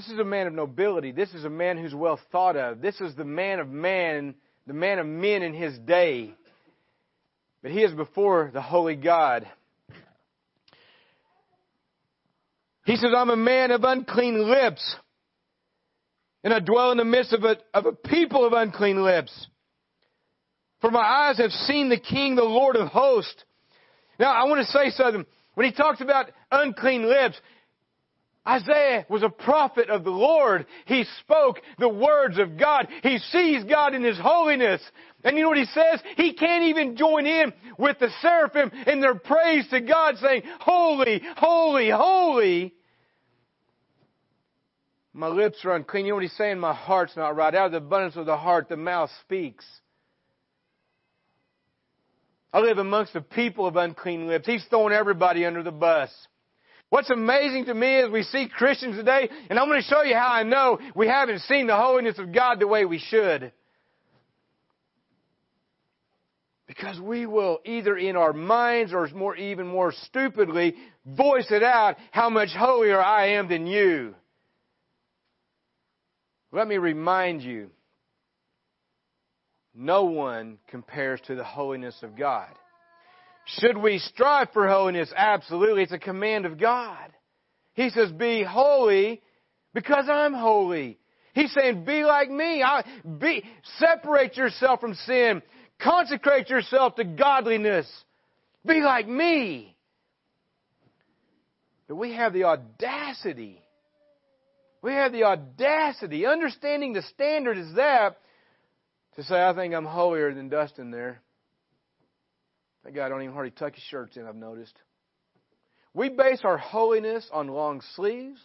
[0.00, 1.12] This is a man of nobility.
[1.12, 2.80] This is a man who's well thought of.
[2.80, 4.34] This is the man of man,
[4.66, 6.32] the man of men in his day.
[7.60, 9.46] But he is before the Holy God.
[12.86, 14.96] He says, I'm a man of unclean lips,
[16.42, 19.48] and I dwell in the midst of a, of a people of unclean lips.
[20.80, 23.44] For my eyes have seen the King, the Lord of hosts.
[24.18, 25.26] Now, I want to say something.
[25.56, 27.38] When he talks about unclean lips,
[28.48, 30.66] Isaiah was a prophet of the Lord.
[30.86, 32.88] He spoke the words of God.
[33.02, 34.80] He sees God in His holiness.
[35.22, 36.00] And you know what he says?
[36.16, 41.20] He can't even join in with the seraphim in their praise to God saying, Holy,
[41.36, 42.74] holy, holy.
[45.12, 46.06] My lips are unclean.
[46.06, 46.58] You know what he's saying?
[46.58, 47.54] My heart's not right.
[47.54, 49.66] Out of the abundance of the heart, the mouth speaks.
[52.52, 54.46] I live amongst the people of unclean lips.
[54.46, 56.10] He's throwing everybody under the bus.
[56.90, 60.14] What's amazing to me is we see Christians today, and I'm going to show you
[60.16, 63.52] how I know we haven't seen the holiness of God the way we should.
[66.66, 70.74] Because we will either in our minds or more, even more stupidly
[71.06, 74.14] voice it out how much holier I am than you.
[76.52, 77.70] Let me remind you
[79.74, 82.50] no one compares to the holiness of God.
[83.46, 85.12] Should we strive for holiness?
[85.16, 85.82] Absolutely.
[85.82, 87.12] It's a command of God.
[87.74, 89.22] He says, be holy
[89.74, 90.98] because I'm holy.
[91.34, 92.62] He's saying, be like me.
[92.62, 92.84] I,
[93.18, 93.44] be,
[93.78, 95.42] separate yourself from sin.
[95.80, 97.86] Consecrate yourself to godliness.
[98.66, 99.76] Be like me.
[101.88, 103.62] But we have the audacity.
[104.82, 108.16] We have the audacity, understanding the standard is that,
[109.16, 111.20] to say, I think I'm holier than Dustin there.
[112.90, 114.74] That guy don't even hardly tuck his shirts in, I've noticed.
[115.94, 118.40] We base our holiness on long sleeves,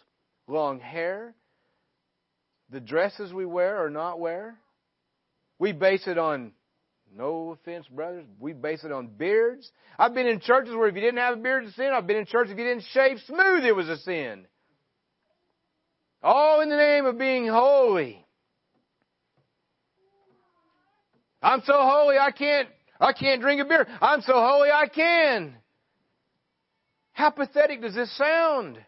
[0.46, 1.34] long hair,
[2.70, 4.56] the dresses we wear or not wear.
[5.58, 6.52] We base it on,
[7.12, 9.68] no offense, brothers, we base it on beards.
[9.98, 11.90] I've been in churches where if you didn't have a beard, it's a sin.
[11.92, 14.46] I've been in churches if you didn't shave smooth, it was a sin.
[16.22, 18.24] All in the name of being holy.
[21.42, 22.68] I'm so holy I can't
[23.00, 23.86] I can't drink a beer.
[24.00, 25.54] I'm so holy I can.
[27.12, 28.78] How pathetic does this sound?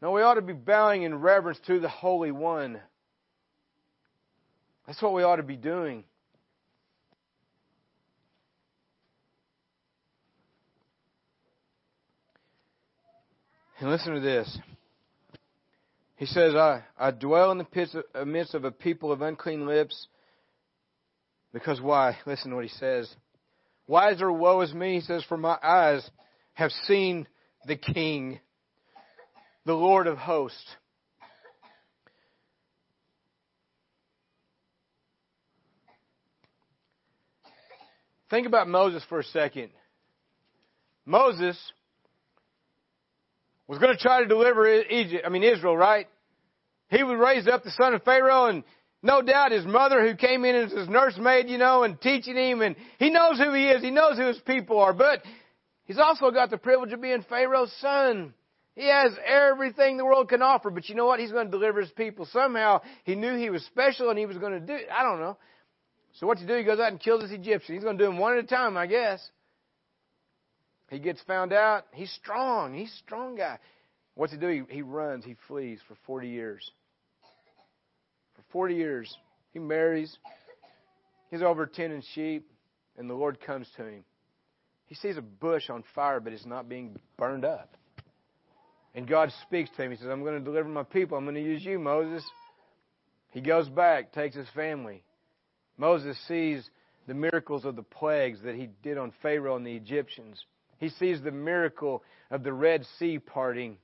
[0.00, 2.80] No, we ought to be bowing in reverence to the Holy One.
[4.86, 6.02] That's what we ought to be doing.
[13.78, 14.58] And listen to this.
[16.16, 20.06] He says, I, I dwell in the midst of a people of unclean lips.
[21.52, 22.16] Because why?
[22.26, 23.14] Listen to what he says.
[23.86, 26.08] Wiser woe is me, he says, for my eyes
[26.54, 27.26] have seen
[27.66, 28.40] the King,
[29.66, 30.76] the Lord of hosts.
[38.30, 39.68] Think about Moses for a second.
[41.04, 41.58] Moses
[43.68, 46.06] was going to try to deliver Egypt, I mean Israel, right?
[46.88, 48.64] He was raised up the son of Pharaoh and
[49.02, 52.62] no doubt his mother who came in as his nursemaid, you know, and teaching him
[52.62, 53.82] and he knows who he is.
[53.82, 55.22] He knows who his people are, but
[55.84, 58.32] he's also got the privilege of being Pharaoh's son.
[58.74, 61.20] He has everything the world can offer, but you know what?
[61.20, 62.26] He's going to deliver his people.
[62.32, 64.78] Somehow he knew he was special and he was going to do.
[64.90, 65.36] I don't know.
[66.14, 66.54] So what to do?
[66.54, 67.74] He goes out and kills this Egyptian.
[67.74, 69.20] He's going to do them one at a time, I guess.
[70.90, 71.86] He gets found out.
[71.92, 72.74] He's strong.
[72.74, 73.58] He's a strong guy.
[74.14, 74.48] What's he do?
[74.48, 75.24] He, he runs.
[75.24, 76.70] He flees for 40 years.
[78.52, 79.16] For 40 years.
[79.52, 80.16] He marries.
[81.30, 82.50] He's over tending sheep,
[82.98, 84.04] and the Lord comes to him.
[84.86, 87.74] He sees a bush on fire, but it's not being burned up.
[88.94, 89.90] And God speaks to him.
[89.90, 91.16] He says, I'm going to deliver my people.
[91.16, 92.22] I'm going to use you, Moses.
[93.30, 95.02] He goes back, takes his family.
[95.78, 96.68] Moses sees
[97.06, 100.44] the miracles of the plagues that he did on Pharaoh and the Egyptians.
[100.78, 103.78] He sees the miracle of the Red Sea parting.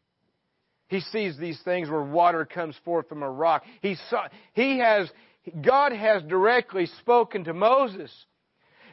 [0.89, 3.63] He sees these things where water comes forth from a rock.
[3.83, 5.09] He saw, he has,
[5.63, 8.11] God has directly spoken to Moses.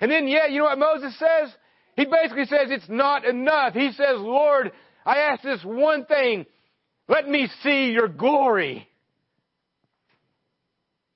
[0.01, 1.55] And then, yeah, you know what Moses says?
[1.95, 3.73] He basically says it's not enough.
[3.73, 4.73] He says, Lord,
[5.05, 6.45] I ask this one thing.
[7.07, 8.87] Let me see your glory.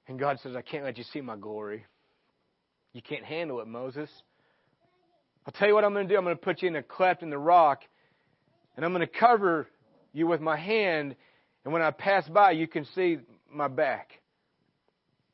[0.07, 1.85] And God says, I can't let you see my glory.
[2.93, 4.09] You can't handle it, Moses.
[5.45, 6.17] I'll tell you what I'm going to do.
[6.17, 7.81] I'm going to put you in a cleft in the rock,
[8.75, 9.67] and I'm going to cover
[10.13, 11.15] you with my hand,
[11.63, 13.19] and when I pass by, you can see
[13.51, 14.11] my back.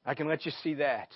[0.06, 1.10] I can let you see that.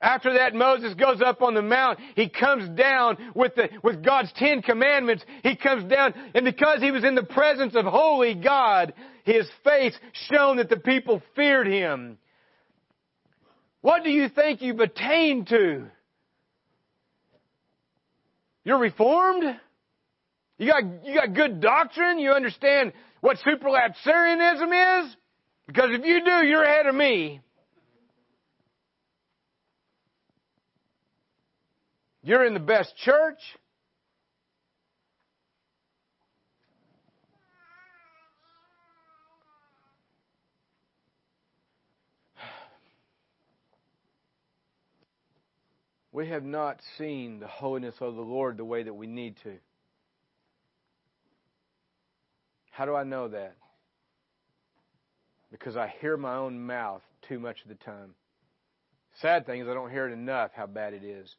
[0.00, 1.98] After that, Moses goes up on the mount.
[2.14, 5.24] He comes down with the, with God's Ten Commandments.
[5.42, 8.92] He comes down, and because he was in the presence of holy God,
[9.24, 9.98] his face
[10.30, 12.18] shone that the people feared him.
[13.80, 15.86] What do you think you've attained to?
[18.64, 19.44] You're reformed?
[20.58, 22.18] You got, you got good doctrine?
[22.18, 25.16] You understand what supralapsarianism is?
[25.66, 27.40] Because if you do, you're ahead of me.
[32.22, 33.38] You're in the best church.
[46.10, 49.58] We have not seen the holiness of the Lord the way that we need to.
[52.76, 53.56] How do I know that?
[55.50, 58.14] Because I hear my own mouth too much of the time.
[59.22, 61.34] Sad thing is I don't hear it enough how bad it is.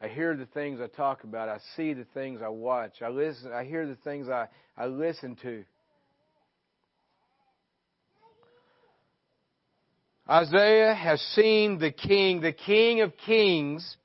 [0.00, 1.48] I hear the things I talk about.
[1.48, 3.02] I see the things I watch.
[3.02, 3.50] I listen.
[3.52, 5.64] I hear the things I, I listen to.
[10.30, 13.96] Isaiah has seen the King, the King of Kings.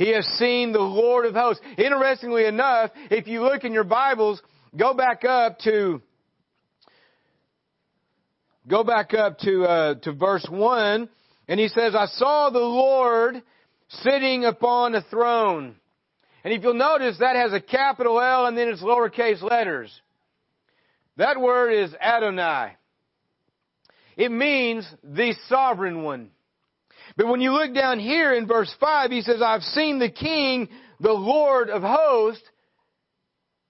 [0.00, 1.62] He has seen the Lord of hosts.
[1.76, 4.40] Interestingly enough, if you look in your Bibles,
[4.74, 6.00] go back up to
[8.66, 11.10] go back up to uh, to verse one,
[11.48, 13.42] and he says, "I saw the Lord
[13.88, 15.76] sitting upon a throne.
[16.44, 19.92] And if you'll notice, that has a capital L and then it's lowercase letters.
[21.18, 22.72] That word is Adonai.
[24.16, 26.30] It means the sovereign one.
[27.16, 30.68] But when you look down here in verse 5, he says, I've seen the King,
[31.00, 32.44] the Lord of hosts.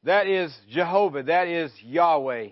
[0.05, 1.24] That is Jehovah.
[1.24, 2.48] That is Yahweh.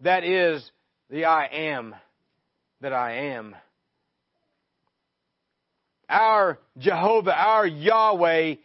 [0.00, 0.68] That is
[1.08, 1.94] the I am
[2.80, 3.54] that I am.
[6.08, 8.56] Our Jehovah, our Yahweh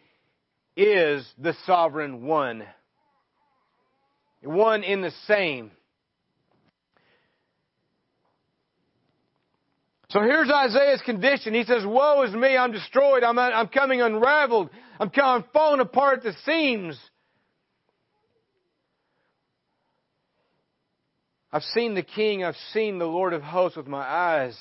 [0.76, 2.64] is the sovereign one.
[4.42, 5.70] One in the same.
[10.10, 11.52] So here's Isaiah's condition.
[11.52, 16.18] He says, Woe is me, I'm destroyed, I'm, I'm coming unraveled, I'm, I'm falling apart
[16.18, 16.98] at the seams.
[21.52, 24.56] I've seen the King, I've seen the Lord of hosts with my eyes.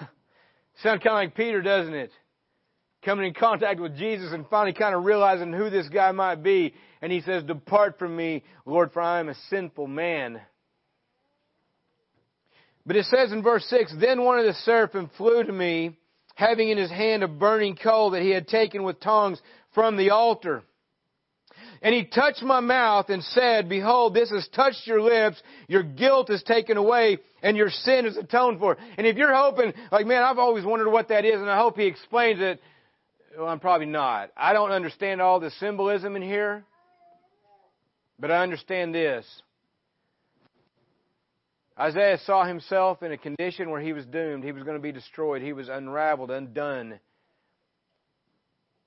[0.82, 2.10] Sounds kind of like Peter, doesn't it?
[3.04, 6.74] Coming in contact with Jesus and finally kind of realizing who this guy might be.
[7.00, 10.40] And he says, Depart from me, Lord, for I am a sinful man.
[12.86, 15.96] But it says in verse 6, Then one of the seraphim flew to me,
[16.36, 19.40] having in his hand a burning coal that he had taken with tongs
[19.74, 20.62] from the altar.
[21.82, 26.30] And he touched my mouth and said, Behold, this has touched your lips, your guilt
[26.30, 28.76] is taken away, and your sin is atoned for.
[28.96, 31.76] And if you're hoping, like, man, I've always wondered what that is, and I hope
[31.76, 32.60] he explains it,
[33.36, 34.30] well, I'm probably not.
[34.36, 36.64] I don't understand all the symbolism in here,
[38.18, 39.26] but I understand this.
[41.78, 44.44] Isaiah saw himself in a condition where he was doomed.
[44.44, 45.42] He was going to be destroyed.
[45.42, 47.00] He was unraveled, undone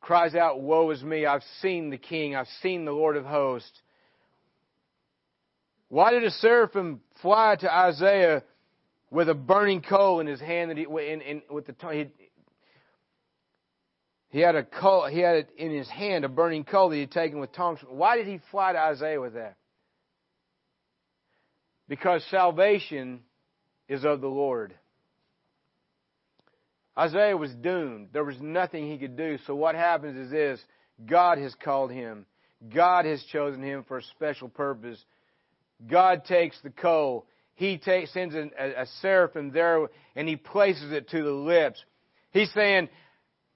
[0.02, 3.80] cries out, Woe is me, I've seen the King, I've seen the Lord of hosts.
[5.89, 8.43] Why did a seraphim fly to Isaiah
[9.10, 12.08] with a burning coal in his hand that he, in, in, with the he,
[14.30, 17.02] he had a coal, he had it in his hand, a burning coal that he
[17.02, 17.80] had taken with tongs.
[17.88, 19.58] Why did he fly to Isaiah with that?
[21.89, 23.21] Because salvation
[23.89, 24.73] is of the Lord.
[26.97, 28.10] Isaiah was doomed.
[28.13, 29.38] There was nothing he could do.
[29.47, 30.62] So what happens is this
[31.06, 32.25] God has called him,
[32.73, 35.04] God has chosen him for a special purpose.
[35.89, 37.26] God takes the coal.
[37.55, 41.84] He takes, sends a, a, seraphim there and he places it to the lips.
[42.32, 42.89] He's saying,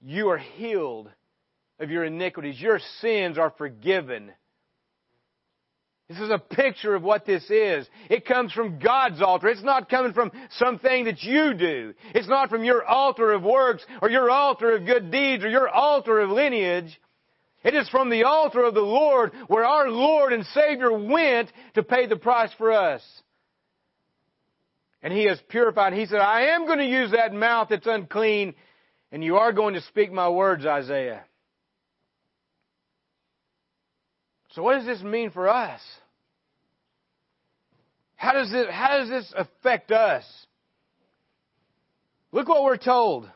[0.02, 1.10] You are healed
[1.78, 2.60] of your iniquities.
[2.60, 4.32] Your sins are forgiven.
[6.08, 7.88] This is a picture of what this is.
[8.10, 9.48] It comes from God's altar.
[9.48, 11.94] It's not coming from something that you do.
[12.14, 15.68] It's not from your altar of works or your altar of good deeds or your
[15.68, 17.00] altar of lineage.
[17.64, 21.82] It is from the altar of the Lord where our Lord and Savior went to
[21.82, 23.02] pay the price for us.
[25.02, 25.94] And He has purified.
[25.94, 28.54] He said, I am going to use that mouth that's unclean
[29.10, 31.24] and you are going to speak my words, Isaiah.
[34.54, 35.80] So what does this mean for us?
[38.14, 40.24] How does it, how does this affect us?
[42.30, 43.28] Look what we're told.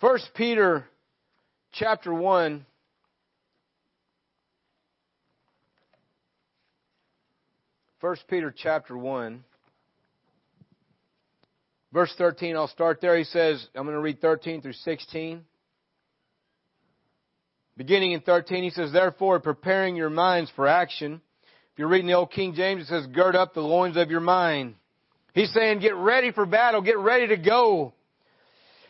[0.00, 0.86] 1 Peter
[1.72, 2.64] chapter 1
[8.02, 9.44] 1 Peter chapter 1.
[11.92, 13.16] Verse 13, I'll start there.
[13.16, 15.44] He says, I'm going to read 13 through 16.
[17.76, 21.20] Beginning in 13, he says, Therefore, preparing your minds for action.
[21.72, 24.20] If you're reading the old King James, it says, Gird up the loins of your
[24.20, 24.74] mind.
[25.34, 26.82] He's saying, Get ready for battle.
[26.82, 27.94] Get ready to go.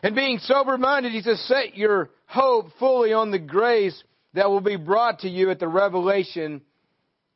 [0.01, 4.03] And being sober minded, he says, Set your hope fully on the grace
[4.33, 6.61] that will be brought to you at the revelation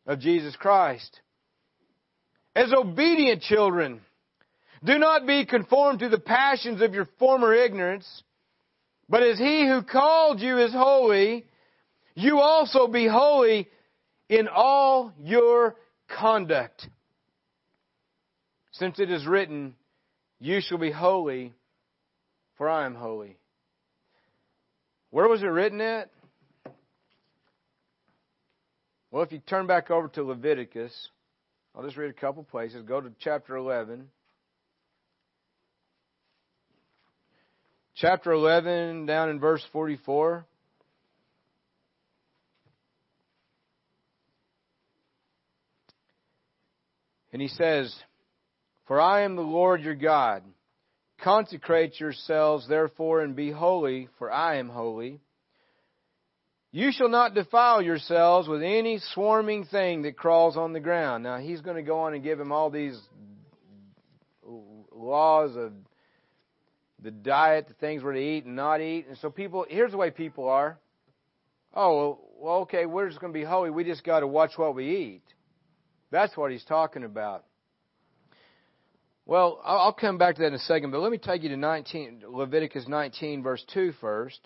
[0.05, 1.21] of Jesus Christ.
[2.55, 4.01] As obedient children,
[4.83, 8.23] do not be conformed to the passions of your former ignorance,
[9.09, 11.45] but as he who called you is holy,
[12.15, 13.67] you also be holy
[14.29, 15.75] in all your
[16.07, 16.87] conduct.
[18.71, 19.75] Since it is written,
[20.39, 21.53] You shall be holy,
[22.57, 23.37] for I am holy.
[25.09, 26.11] Where was it written at?
[29.09, 31.09] Well, if you turn back over to Leviticus,
[31.73, 32.83] I'll just read a couple places.
[32.83, 34.09] Go to chapter 11.
[37.99, 40.45] Chapter 11, down in verse 44.
[47.33, 47.93] And he says,
[48.87, 50.43] For I am the Lord your God.
[51.21, 55.19] Consecrate yourselves therefore and be holy, for I am holy.
[56.71, 61.23] You shall not defile yourselves with any swarming thing that crawls on the ground.
[61.23, 62.99] Now he's going to go on and give him all these
[64.91, 65.71] laws of
[67.01, 69.05] the diet, the things we're to eat and not eat.
[69.07, 70.77] And so people, here's the way people are.
[71.73, 73.69] Oh, well, okay, we're just going to be holy.
[73.69, 75.23] We just got to watch what we eat.
[76.11, 77.43] That's what he's talking about.
[79.25, 81.57] Well, I'll come back to that in a second, but let me take you to
[81.57, 84.39] 19, Leviticus 19, verse 2 first.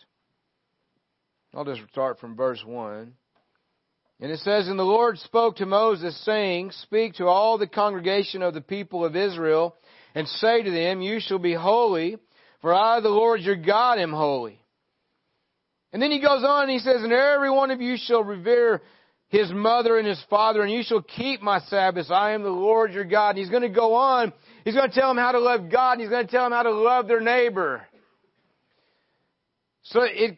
[1.54, 3.14] I'll just start from verse 1.
[4.22, 8.42] And it says, And the Lord spoke to Moses, saying, Speak to all the congregation
[8.42, 9.76] of the people of Israel,
[10.16, 12.18] and say to them, You shall be holy,
[12.62, 14.60] for I, the Lord your God, am holy.
[15.94, 18.82] And then he goes on and he says, And every one of you shall revere
[19.28, 22.12] his mother and his father, and you shall keep my Sabbaths.
[22.12, 23.32] I am the Lord your God.
[23.32, 24.34] And he's going to go on.
[24.66, 26.52] He's going to tell them how to love God, and he's going to tell them
[26.52, 27.82] how to love their neighbor.
[29.84, 30.38] So it,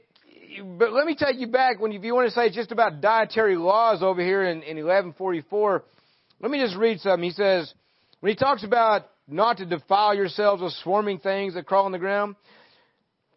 [0.78, 3.02] but let me take you back when if you want to say it's just about
[3.02, 5.84] dietary laws over here in, in 1144.
[6.40, 7.24] Let me just read something.
[7.24, 7.74] He says,
[8.20, 12.00] when he talks about not to defile yourselves with swarming things that crawl on the
[12.00, 12.36] ground.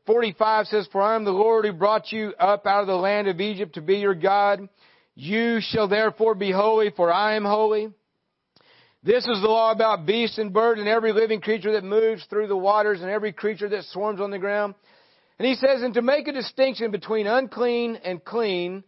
[0.07, 3.29] 45 says, For I am the Lord who brought you up out of the land
[3.29, 4.69] of Egypt to be your God.
[5.15, 7.89] You shall therefore be holy, for I am holy.
[9.03, 12.49] This is the law about beasts and birds and every living creature that moves through
[12.49, 14.75] the waters and every creature that swarms on the ground.
[15.39, 18.85] And he says, and to make a distinction between unclean and clean,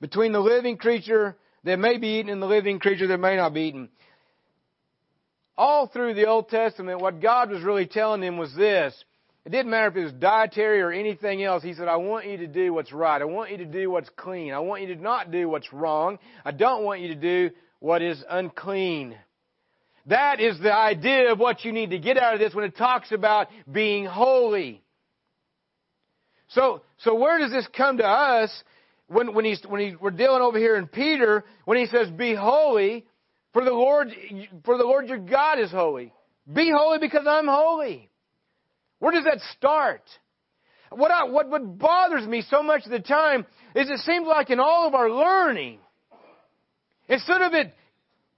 [0.00, 3.52] between the living creature that may be eaten and the living creature that may not
[3.52, 3.90] be eaten
[5.58, 8.94] all through the Old Testament, what God was really telling them was this.
[9.44, 11.62] It didn't matter if it was dietary or anything else.
[11.62, 13.20] He said, I want you to do what's right.
[13.20, 14.52] I want you to do what's clean.
[14.52, 16.18] I want you to not do what's wrong.
[16.44, 17.50] I don't want you to do
[17.80, 19.16] what is unclean.
[20.06, 22.76] That is the idea of what you need to get out of this when it
[22.76, 24.82] talks about being holy.
[26.48, 28.50] So, so where does this come to us
[29.08, 32.34] when, when, he's, when he, we're dealing over here in Peter, when he says, be
[32.34, 33.06] holy,
[33.52, 34.08] for the Lord,
[34.64, 36.12] for the Lord your God is holy.
[36.52, 38.10] Be holy because I'm holy.
[38.98, 40.02] Where does that start?
[40.90, 44.50] What, I, what, what bothers me so much of the time is it seems like
[44.50, 45.78] in all of our learning,
[47.08, 47.74] instead of it,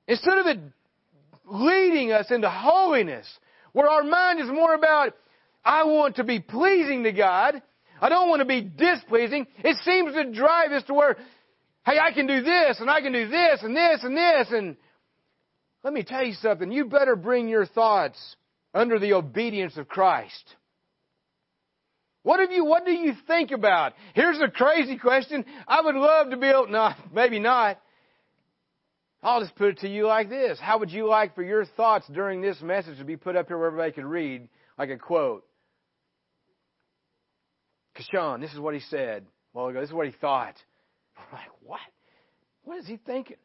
[0.09, 0.59] instead of it
[1.47, 3.27] leading us into holiness,
[3.73, 5.15] where our mind is more about,
[5.65, 7.63] I want to be pleasing to God,
[8.01, 11.17] I don't want to be displeasing, it seems to drive us to where,
[11.87, 14.77] hey, I can do this, and I can do this, and this, and this, and
[15.83, 16.71] let me tell you something.
[16.71, 18.37] You better bring your thoughts
[18.75, 20.57] under the obedience of Christ.
[22.23, 23.95] What have you, what do you think about?
[24.15, 25.45] Here's a crazy question.
[25.67, 27.81] I would love to be able, no, maybe not.
[29.23, 30.59] I'll just put it to you like this.
[30.61, 33.59] How would you like for your thoughts during this message to be put up here
[33.59, 35.45] where everybody could read, like a quote?
[37.97, 39.27] Kashawn, this is what he said.
[39.53, 40.55] Well ago, this is what he thought.
[41.17, 41.81] We're like, what?
[42.65, 43.37] What is he thinking?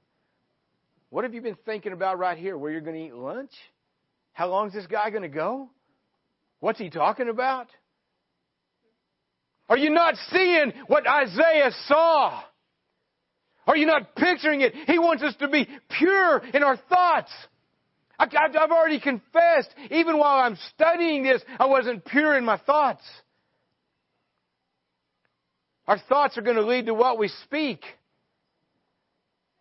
[1.10, 2.58] What have you been thinking about right here?
[2.58, 3.52] Where you're going to eat lunch?
[4.34, 5.70] How long is this guy going to go?
[6.60, 7.68] What's he talking about?
[9.70, 12.42] Are you not seeing what Isaiah saw?
[13.68, 14.74] Are you not picturing it?
[14.88, 17.32] He wants us to be pure in our thoughts.
[18.20, 23.02] I've already confessed, even while I'm studying this, I wasn't pure in my thoughts.
[25.88, 27.82] Our thoughts are going to lead to what we speak.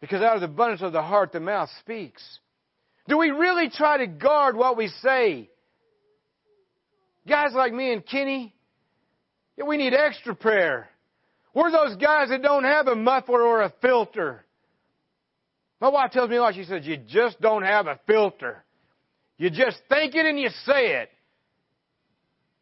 [0.00, 2.22] Because out of the abundance of the heart, the mouth speaks.
[3.08, 5.48] Do we really try to guard what we say?
[7.26, 8.54] Guys like me and Kenny,
[9.56, 10.88] yeah, we need extra prayer.
[11.54, 14.44] We're those guys that don't have a muffler or a filter.
[15.80, 16.54] My wife tells me a lot.
[16.54, 18.64] She says, You just don't have a filter.
[19.36, 21.10] You just think it and you say it.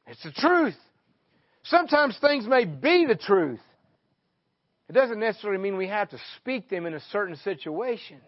[0.07, 0.77] It's the truth.
[1.65, 3.61] Sometimes things may be the truth.
[4.93, 8.21] It doesn't necessarily mean we have to speak them in a certain situation.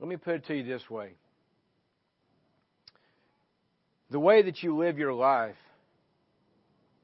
[0.00, 1.10] Let me put it to you this way
[4.10, 5.56] the way that you live your life,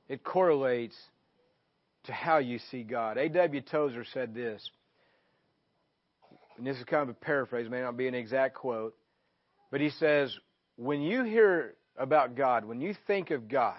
[0.09, 0.97] it correlates
[2.05, 3.19] to how you see God.
[3.19, 3.61] A.W.
[3.71, 4.67] Tozer said this,
[6.57, 8.97] and this is kind of a paraphrase, may not be an exact quote,
[9.71, 10.35] but he says,
[10.77, 13.75] when you hear about God, when you think of God,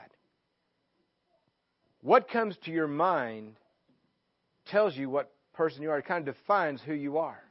[2.02, 3.56] what comes to your mind
[4.68, 6.00] tells you what person you are.
[6.00, 7.44] It kind of defines who you are.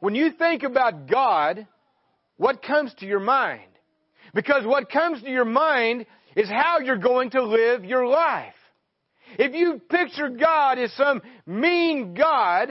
[0.00, 1.66] When you think about God,
[2.36, 3.62] what comes to your mind?
[4.34, 8.54] Because what comes to your mind is how you're going to live your life.
[9.38, 12.70] If you picture God as some mean God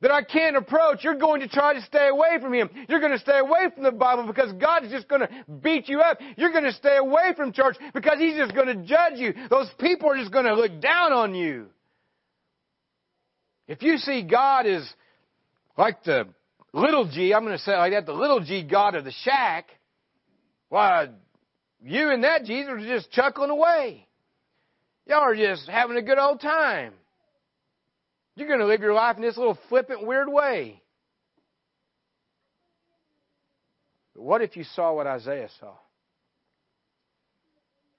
[0.00, 2.70] that I can't approach, you're going to try to stay away from Him.
[2.88, 5.28] You're going to stay away from the Bible because God's just going to
[5.62, 6.18] beat you up.
[6.36, 9.34] You're going to stay away from church because He's just going to judge you.
[9.50, 11.66] Those people are just going to look down on you.
[13.68, 14.88] If you see God as
[15.76, 16.26] like the
[16.72, 19.66] little g, I'm going to say like that, the little g God of the shack,
[20.68, 21.08] why,
[21.84, 24.06] you and that Jesus are just chuckling away.
[25.06, 26.94] Y'all are just having a good old time.
[28.40, 30.80] You're going to live your life in this little flippant, weird way.
[34.14, 35.74] But what if you saw what Isaiah saw?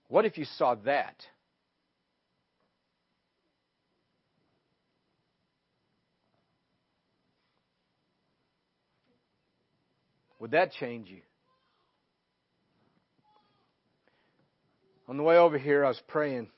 [0.08, 1.14] What if you saw that?
[10.40, 11.22] Would that change you?
[15.08, 16.50] On the way over here, I was praying.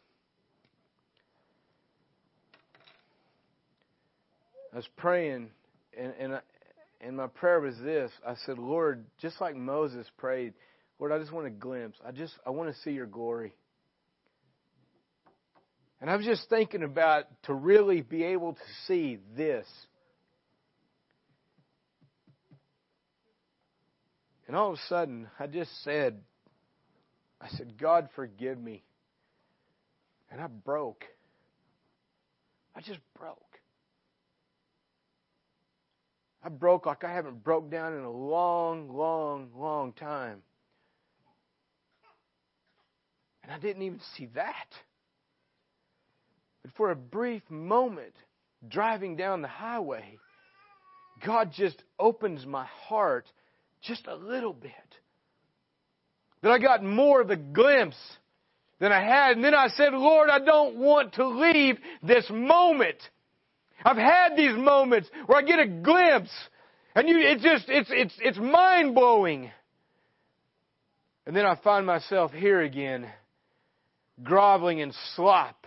[4.74, 5.52] I was praying,
[5.96, 6.42] and, and,
[7.00, 8.12] and my prayer was this.
[8.28, 10.54] I said, Lord, just like Moses prayed,
[11.00, 12.00] Lord, I just want a glimpse.
[12.06, 13.54] I just I want to see your glory.
[16.02, 19.68] And I was just thinking about to really be able to see this.
[24.48, 26.20] And all of a sudden, I just said,
[27.40, 28.84] I said, God, forgive me.
[30.32, 31.06] And I broke.
[32.76, 33.53] I just broke.
[36.44, 40.42] I broke like I haven't broke down in a long, long, long time.
[43.44, 44.68] And I didn't even see that.
[46.64, 48.14] But for a brief moment,
[48.68, 50.18] driving down the highway,
[51.26, 53.26] God just opens my heart
[53.82, 54.72] just a little bit
[56.42, 57.98] that I got more of a glimpse
[58.80, 59.38] than I had.
[59.38, 62.98] And then I said, Lord, I don't want to leave this moment.
[63.86, 66.32] I've had these moments where I get a glimpse
[66.96, 69.52] and you, it's just, it's, it's, it's mind blowing.
[71.26, 73.10] And then I find myself here again,
[74.22, 75.66] groveling in slop,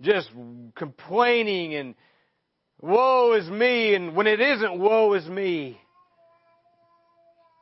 [0.00, 0.30] just
[0.76, 1.94] complaining and
[2.80, 5.80] woe is me, and when it isn't woe is me.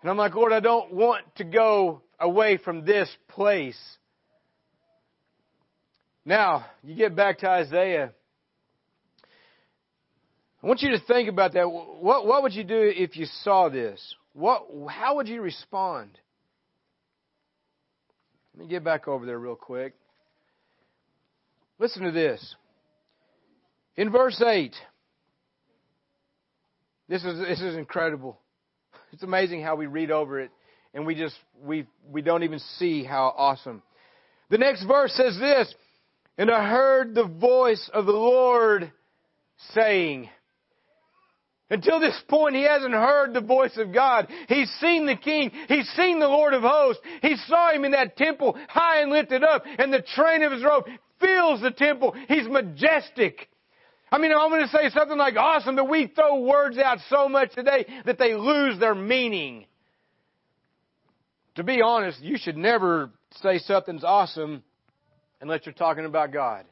[0.02, 3.78] And I'm like, Lord, I don't want to go away from this place.
[6.24, 8.12] Now, you get back to Isaiah.
[10.62, 11.68] I want you to think about that.
[11.68, 14.14] What, what would you do if you saw this?
[14.32, 16.10] What, how would you respond?
[18.54, 19.94] Let me get back over there real quick.
[21.78, 22.54] Listen to this.
[23.96, 24.74] In verse 8,
[27.08, 28.38] this is, this is incredible.
[29.12, 30.50] It's amazing how we read over it
[30.96, 33.82] and we just we we don't even see how awesome.
[34.48, 35.72] The next verse says this,
[36.38, 38.90] and I heard the voice of the Lord
[39.74, 40.30] saying,
[41.68, 44.28] until this point, he hasn't heard the voice of God.
[44.48, 45.50] He's seen the King.
[45.68, 47.02] He's seen the Lord of hosts.
[47.22, 50.62] He saw him in that temple, high and lifted up, and the train of his
[50.62, 50.84] robe
[51.20, 52.14] fills the temple.
[52.28, 53.48] He's majestic.
[54.12, 57.28] I mean, I'm going to say something like awesome, but we throw words out so
[57.28, 59.66] much today that they lose their meaning.
[61.56, 63.10] To be honest, you should never
[63.42, 64.62] say something's awesome
[65.40, 66.64] unless you're talking about God.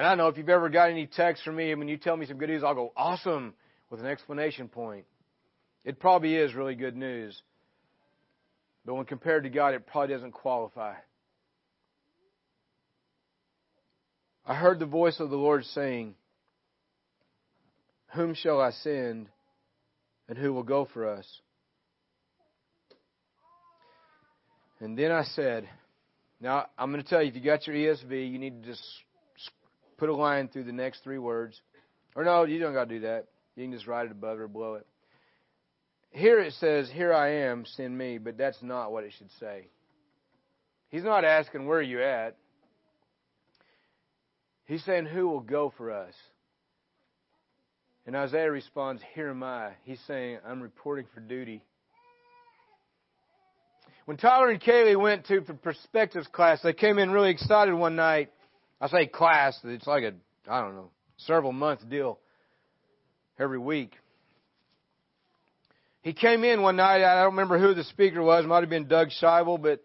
[0.00, 2.16] And I know if you've ever got any text from me, and when you tell
[2.16, 3.52] me some good news, I'll go, awesome,
[3.90, 5.04] with an explanation point.
[5.84, 7.38] It probably is really good news.
[8.86, 10.94] But when compared to God, it probably doesn't qualify.
[14.46, 16.14] I heard the voice of the Lord saying,
[18.14, 19.28] Whom shall I send,
[20.30, 21.26] and who will go for us?
[24.80, 25.68] And then I said,
[26.40, 28.82] Now I'm going to tell you, if you got your ESV, you need to just
[30.00, 31.60] put a line through the next three words.
[32.16, 33.26] Or no, you don't got to do that.
[33.54, 34.86] You can just write it above it or below it.
[36.10, 39.68] Here it says, Here I am, send me, but that's not what it should say.
[40.88, 42.36] He's not asking, Where are you at?
[44.64, 46.14] He's saying, Who will go for us?
[48.06, 49.72] And Isaiah responds, Here am I.
[49.84, 51.62] He's saying, I'm reporting for duty.
[54.06, 57.94] When Tyler and Kaylee went to the perspectives class, they came in really excited one
[57.94, 58.30] night.
[58.80, 60.14] I say class, it's like a,
[60.50, 62.18] I don't know, several month deal
[63.38, 63.92] every week.
[66.02, 68.88] He came in one night, I don't remember who the speaker was, might have been
[68.88, 69.82] Doug Scheibel, but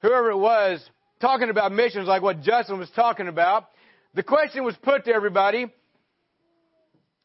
[0.00, 0.80] whoever it was,
[1.20, 3.68] talking about missions like what Justin was talking about.
[4.14, 5.66] The question was put to everybody,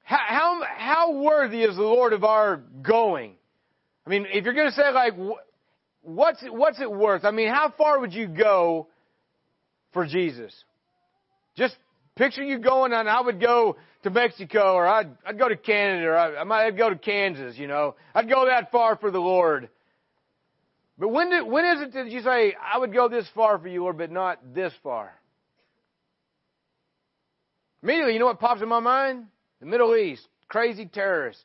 [0.03, 3.35] how, how, how worthy is the Lord of our going?
[4.07, 5.13] I mean, if you're going to say like,
[6.01, 7.25] what's what's it worth?
[7.25, 8.87] I mean, how far would you go
[9.93, 10.51] for Jesus?
[11.59, 11.75] Just
[12.15, 16.07] picture you going and I would go to Mexico or I'd, I'd go to Canada
[16.07, 17.95] or I, I might go to Kansas, you know.
[18.15, 19.67] I'd go that far for the Lord.
[20.97, 23.67] But when did, when is it that you say, I would go this far for
[23.67, 25.11] you, Lord, but not this far?
[27.83, 29.25] Immediately, you know what pops in my mind?
[29.59, 31.43] The Middle East, crazy terrorist.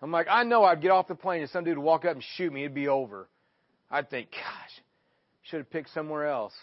[0.00, 2.12] I'm like, I know I'd get off the plane and some dude would walk up
[2.12, 3.28] and shoot me, it'd be over.
[3.90, 4.82] I'd think, gosh,
[5.42, 6.54] should have picked somewhere else.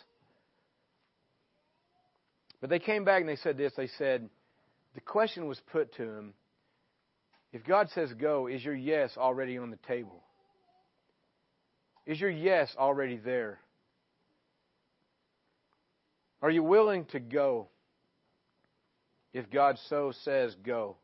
[2.62, 3.74] But they came back and they said this.
[3.76, 4.30] They said,
[4.96, 6.34] the question was put to him
[7.52, 10.24] if God says go, is your yes already on the table?
[12.06, 13.60] Is your yes already there?
[16.42, 17.68] Are you willing to go
[19.34, 20.98] if God so says go?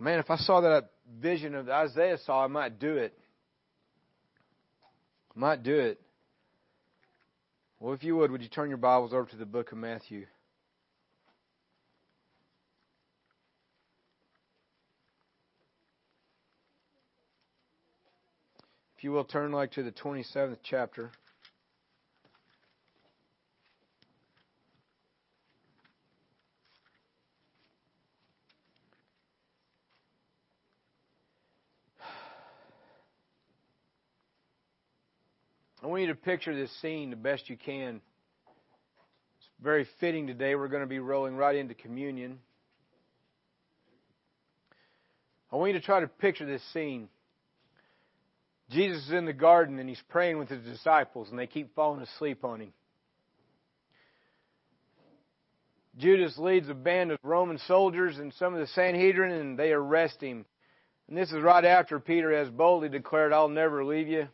[0.00, 0.90] Man, if I saw that
[1.20, 3.16] vision of Isaiah saw, I might do it.
[5.36, 6.00] I might do it.
[7.82, 10.26] Well, if you would, would you turn your Bibles over to the book of Matthew?
[18.96, 21.10] If you will turn like to the 27th chapter.
[35.82, 38.00] I want you to picture this scene the best you can.
[39.38, 40.54] It's very fitting today.
[40.54, 42.38] We're going to be rolling right into communion.
[45.50, 47.08] I want you to try to picture this scene.
[48.70, 52.00] Jesus is in the garden and he's praying with his disciples, and they keep falling
[52.00, 52.72] asleep on him.
[55.98, 60.22] Judas leads a band of Roman soldiers and some of the Sanhedrin, and they arrest
[60.22, 60.46] him.
[61.08, 64.28] And this is right after Peter has boldly declared, I'll never leave you.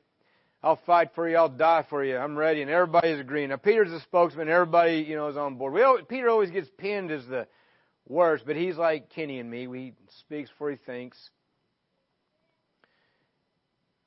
[0.63, 1.37] I'll fight for you.
[1.37, 2.17] I'll die for you.
[2.17, 2.63] I'm ready.
[2.63, 3.51] And everybody's agreeing.
[3.51, 4.49] Now, Peter's the spokesman.
[4.49, 5.73] Everybody, you know, is on board.
[5.73, 7.47] We always, Peter always gets pinned as the
[8.09, 9.69] worst, but he's like Kenny and me.
[9.73, 11.17] He speaks before he thinks.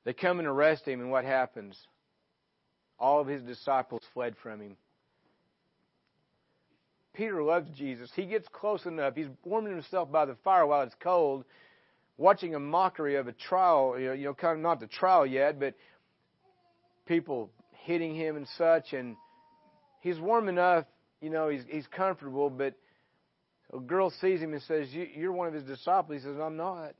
[0.03, 1.77] They come and arrest him, and what happens?
[2.99, 4.75] All of his disciples fled from him.
[7.13, 8.09] Peter loves Jesus.
[8.15, 9.15] He gets close enough.
[9.15, 11.45] He's warming himself by the fire while it's cold,
[12.17, 13.99] watching a mockery of a trial.
[13.99, 15.75] You know, kind of not the trial yet, but
[17.05, 17.49] people
[17.85, 19.15] hitting him and such, and
[20.01, 20.85] he's warm enough,
[21.21, 22.73] you know, he's he's comfortable, but
[23.73, 26.93] a girl sees him and says, "You're one of his disciples." He says, "I'm not."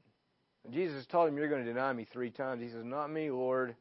[0.64, 3.32] And Jesus told him, "You're going to deny me three times." He says, "Not me,
[3.32, 3.76] Lord."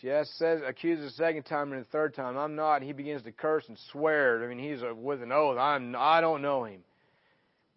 [0.00, 2.92] She asks, says, accuses the second time and the third time, "I'm not." And he
[2.92, 4.42] begins to curse and swear.
[4.42, 5.58] I mean, he's a, with an oath.
[5.58, 5.94] I'm.
[5.96, 6.82] I don't know him.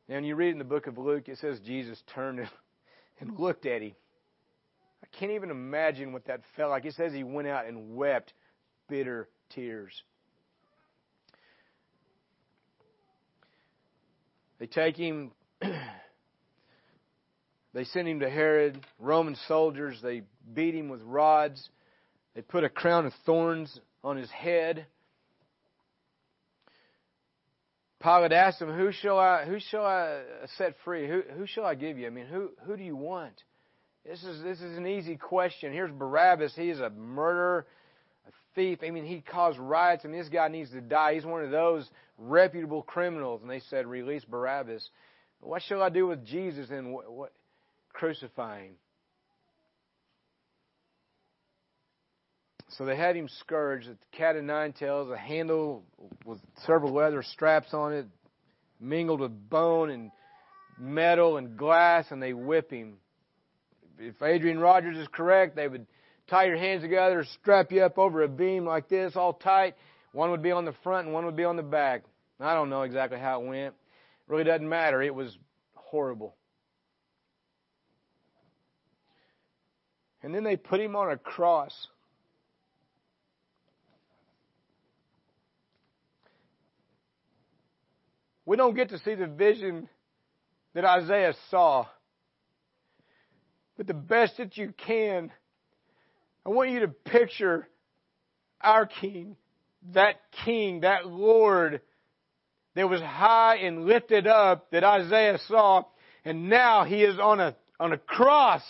[0.08, 2.40] And you read in the book of Luke, it says Jesus turned
[3.20, 3.94] and looked at him
[5.04, 6.86] I can't even imagine what that felt like.
[6.86, 8.34] It says he went out and wept
[8.88, 9.92] bitter tears.
[14.60, 15.32] They take him,
[17.74, 20.22] they send him to Herod, Roman soldiers, they
[20.54, 21.70] beat him with rods,
[22.34, 24.86] they put a crown of thorns on his head.
[28.02, 30.22] Pilate asked him, Who shall I who shall I
[30.58, 31.08] set free?
[31.10, 32.08] Who who shall I give you?
[32.08, 33.44] I mean, who who do you want?
[34.06, 35.72] This is, this is an easy question.
[35.72, 36.54] Here's Barabbas.
[36.56, 37.66] He's a murderer,
[38.28, 38.80] a thief.
[38.84, 41.14] I mean, he caused riots, and this guy needs to die.
[41.14, 43.42] He's one of those reputable criminals.
[43.42, 44.90] And they said, release Barabbas.
[45.40, 47.34] What shall I do with Jesus and what, what
[47.94, 48.74] crucify him?
[52.78, 55.84] So they had him scourged, a cat of nine tails, a handle
[56.26, 58.08] with several leather straps on it,
[58.80, 60.12] mingled with bone and
[60.80, 62.96] metal and glass, and they whip him.
[64.00, 65.86] If Adrian Rogers is correct, they would
[66.28, 69.76] tie your hands together, strap you up over a beam like this, all tight.
[70.12, 72.04] One would be on the front and one would be on the back.
[72.40, 73.68] I don't know exactly how it went.
[73.68, 73.74] It
[74.28, 75.02] really doesn't matter.
[75.02, 75.38] It was
[75.76, 76.36] horrible.
[80.22, 81.88] And then they put him on a cross.
[88.46, 89.88] We don't get to see the vision
[90.74, 91.86] that Isaiah saw.
[93.78, 95.32] But the best that you can,
[96.46, 97.68] I want you to picture
[98.62, 99.36] our King,
[99.94, 100.16] that
[100.46, 101.82] King, that Lord
[102.76, 105.84] that was high and lifted up that Isaiah saw,
[106.26, 108.64] and now he is on a, on a cross,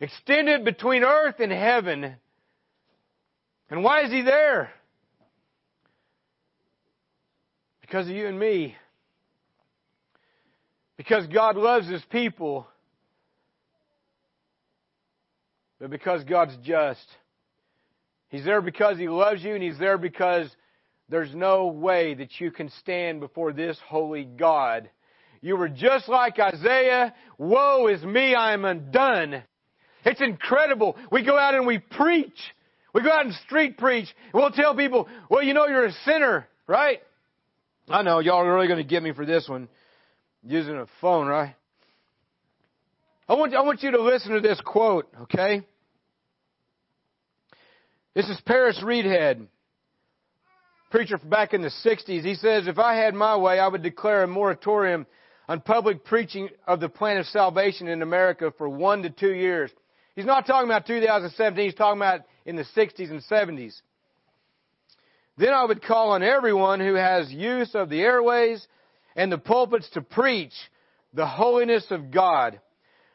[0.00, 2.16] extended between earth and heaven.
[3.70, 4.70] And why is he there?
[7.80, 8.76] Because of you and me.
[10.96, 12.66] Because God loves His people.
[15.80, 17.06] But because God's just.
[18.28, 20.50] He's there because He loves you and He's there because
[21.08, 24.90] there's no way that you can stand before this holy God.
[25.40, 27.14] You were just like Isaiah.
[27.38, 29.42] Woe is me, I am undone.
[30.04, 30.96] It's incredible.
[31.10, 32.38] We go out and we preach.
[32.92, 34.08] We go out and street preach.
[34.32, 37.00] We'll tell people, well, you know, you're a sinner, right?
[37.88, 39.68] I know y'all are really going to get me for this one,
[40.42, 41.54] using a phone, right?
[43.28, 45.60] I want, I want you to listen to this quote, okay?
[48.14, 49.46] This is Paris Reidhead,
[50.90, 52.24] preacher back in the 60s.
[52.24, 55.06] He says, if I had my way, I would declare a moratorium
[55.46, 59.70] on public preaching of the plan of salvation in America for one to two years.
[60.16, 63.74] He's not talking about 2017, he's talking about in the 60s and 70s.
[65.36, 68.66] Then I would call on everyone who has use of the airways
[69.14, 70.54] and the pulpits to preach
[71.12, 72.60] the holiness of God,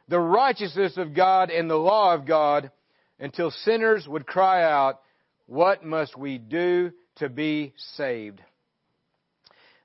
[0.07, 2.71] the righteousness of God, and the law of God
[3.19, 5.01] until sinners would cry out,
[5.45, 8.41] What must we do to be saved?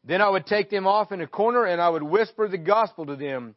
[0.04, 3.06] Then I would take them off in a corner and I would whisper the gospel
[3.06, 3.54] to them.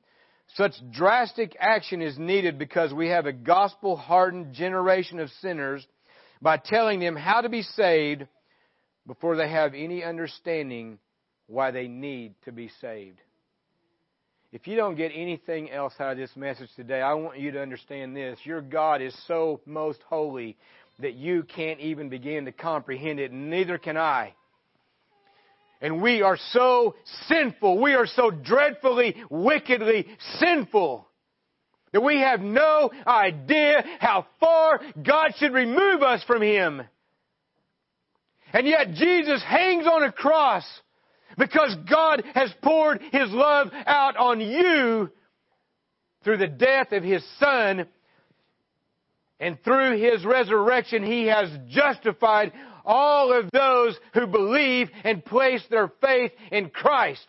[0.55, 5.85] Such drastic action is needed because we have a gospel hardened generation of sinners
[6.41, 8.27] by telling them how to be saved
[9.07, 10.99] before they have any understanding
[11.47, 13.19] why they need to be saved.
[14.53, 17.61] If you don't get anything else out of this message today, I want you to
[17.61, 18.37] understand this.
[18.43, 20.57] Your God is so most holy
[20.99, 24.33] that you can't even begin to comprehend it, and neither can I.
[25.79, 26.95] And we are so
[27.29, 27.81] sinful.
[27.81, 30.05] We are so dreadfully, wickedly
[30.39, 31.07] sinful
[31.93, 36.81] that we have no idea how far God should remove us from Him.
[38.51, 40.65] And yet Jesus hangs on a cross
[41.37, 45.09] because God has poured His love out on you
[46.23, 47.87] through the death of His Son.
[49.39, 52.53] And through His resurrection, He has justified
[52.85, 57.25] all of those who believe and place their faith in Christ.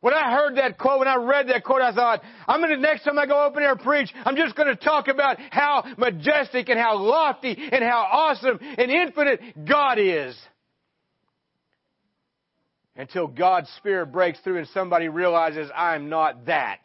[0.00, 2.80] When I heard that quote, when I read that quote, I thought, I'm going to,
[2.80, 6.68] next time I go in there preach, I'm just going to talk about how majestic
[6.68, 10.36] and how lofty and how awesome and infinite God is.
[12.96, 16.80] Until God's Spirit breaks through and somebody realizes I'm not that.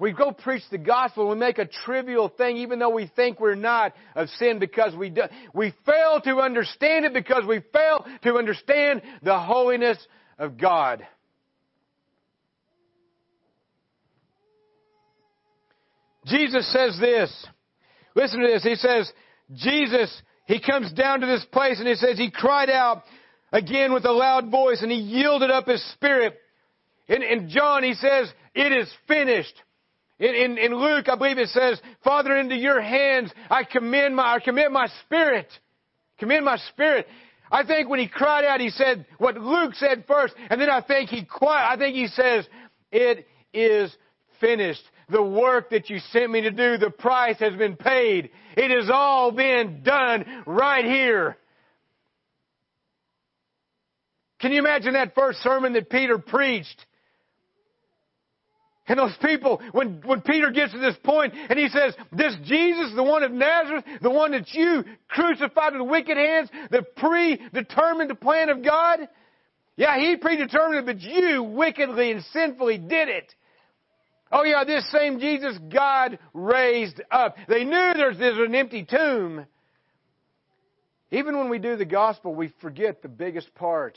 [0.00, 3.40] We go preach the gospel and we make a trivial thing, even though we think
[3.40, 8.06] we're not, of sin because we do, we fail to understand it because we fail
[8.22, 9.98] to understand the holiness
[10.38, 11.04] of God.
[16.26, 17.46] Jesus says this.
[18.14, 18.62] Listen to this.
[18.62, 19.10] He says,
[19.54, 23.02] Jesus, he comes down to this place and he says, he cried out
[23.52, 26.36] again with a loud voice and he yielded up his spirit.
[27.06, 29.52] In, in John, he says, it is finished.
[30.18, 34.36] In, in, in, Luke, I believe it says, Father, into your hands I commend my,
[34.36, 35.48] I commit my spirit.
[36.18, 37.06] Commend my spirit.
[37.52, 40.80] I think when he cried out, he said what Luke said first, and then I
[40.80, 42.46] think he I think he says,
[42.90, 43.94] it is
[44.40, 44.82] finished.
[45.10, 48.30] The work that you sent me to do, the price has been paid.
[48.56, 51.36] It has all been done right here.
[54.40, 56.84] Can you imagine that first sermon that Peter preached?
[58.86, 62.92] And those people, when, when Peter gets to this point and he says, this Jesus,
[62.96, 68.48] the one of Nazareth, the one that you crucified with wicked hands, the predetermined plan
[68.48, 69.00] of God,
[69.76, 73.34] yeah, he predetermined it, but you wickedly and sinfully did it.
[74.30, 77.36] Oh yeah, this same Jesus God raised up.
[77.48, 79.46] They knew there's, there's an empty tomb.
[81.10, 83.96] Even when we do the gospel, we forget the biggest part.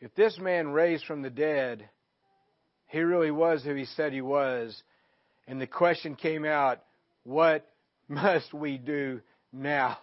[0.00, 1.88] If this man raised from the dead,
[2.88, 4.82] he really was who he said he was.
[5.48, 6.82] And the question came out,
[7.24, 7.66] what
[8.08, 9.20] must we do
[9.52, 9.96] now?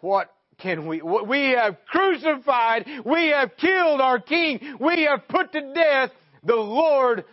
[0.00, 5.72] What can we, we have crucified, we have killed our King, we have put to
[5.74, 6.10] death
[6.44, 7.24] the Lord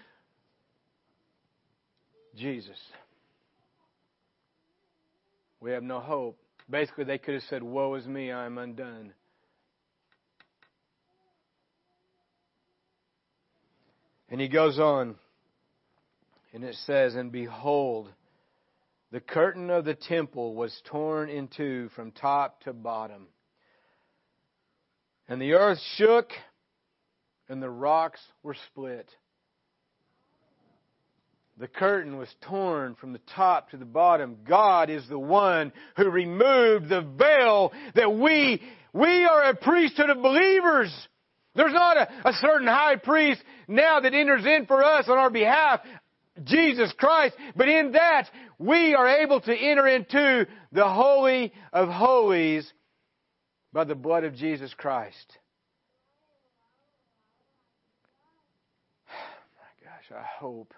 [2.35, 2.77] Jesus.
[5.59, 6.37] We have no hope.
[6.69, 9.13] Basically, they could have said, Woe is me, I am undone.
[14.29, 15.15] And he goes on,
[16.53, 18.09] and it says, And behold,
[19.11, 23.27] the curtain of the temple was torn in two from top to bottom.
[25.27, 26.29] And the earth shook,
[27.49, 29.09] and the rocks were split.
[31.57, 34.37] The curtain was torn from the top to the bottom.
[34.47, 40.21] God is the one who removed the veil that we, we are a priesthood of
[40.21, 40.93] believers.
[41.55, 45.29] There's not a, a certain high priest now that enters in for us on our
[45.29, 45.79] behalf,
[46.43, 48.29] Jesus Christ, but in that
[48.59, 52.69] we are able to enter into the Holy of Holies
[53.71, 55.37] by the blood of Jesus Christ.
[59.07, 60.73] My gosh, I hope,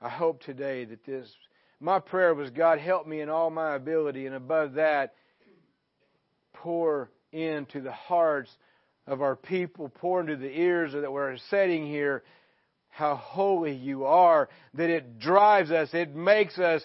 [0.00, 1.28] I hope today that this,
[1.80, 5.14] my prayer was God help me in all my ability and above that,
[6.52, 8.50] pour into the hearts
[9.06, 12.22] of our people, pour into the ears that we're sitting here
[12.92, 16.84] how holy you are, that it drives us, it makes us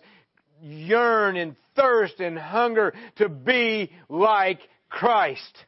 [0.62, 5.66] yearn and thirst and hunger to be like Christ.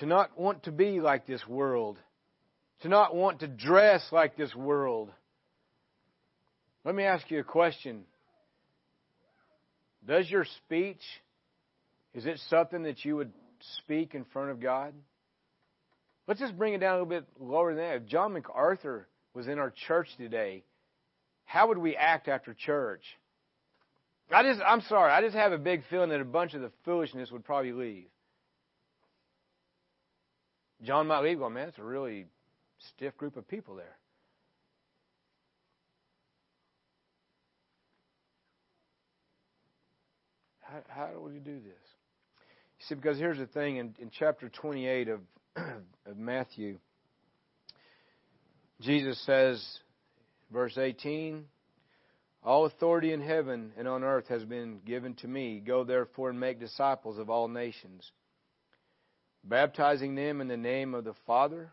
[0.00, 1.98] To not want to be like this world.
[2.82, 5.10] To not want to dress like this world.
[6.84, 8.04] Let me ask you a question.
[10.06, 11.02] Does your speech
[12.16, 13.30] is it something that you would
[13.82, 14.94] speak in front of God?
[16.26, 17.96] Let's just bring it down a little bit lower than that.
[17.96, 20.64] If John MacArthur was in our church today,
[21.44, 23.02] how would we act after church?
[24.32, 26.72] I just, I'm sorry, I just have a big feeling that a bunch of the
[26.86, 28.06] foolishness would probably leave.
[30.82, 32.26] John might leave going, man, it's a really
[32.94, 33.96] stiff group of people there.
[40.60, 41.82] How, how do we do this?
[42.78, 45.20] You See, because here's the thing in, in chapter 28 of,
[45.56, 46.78] of Matthew,
[48.80, 49.64] Jesus says,
[50.52, 51.44] verse 18,
[52.44, 55.62] All authority in heaven and on earth has been given to me.
[55.64, 58.10] Go therefore and make disciples of all nations,
[59.44, 61.72] baptizing them in the name of the Father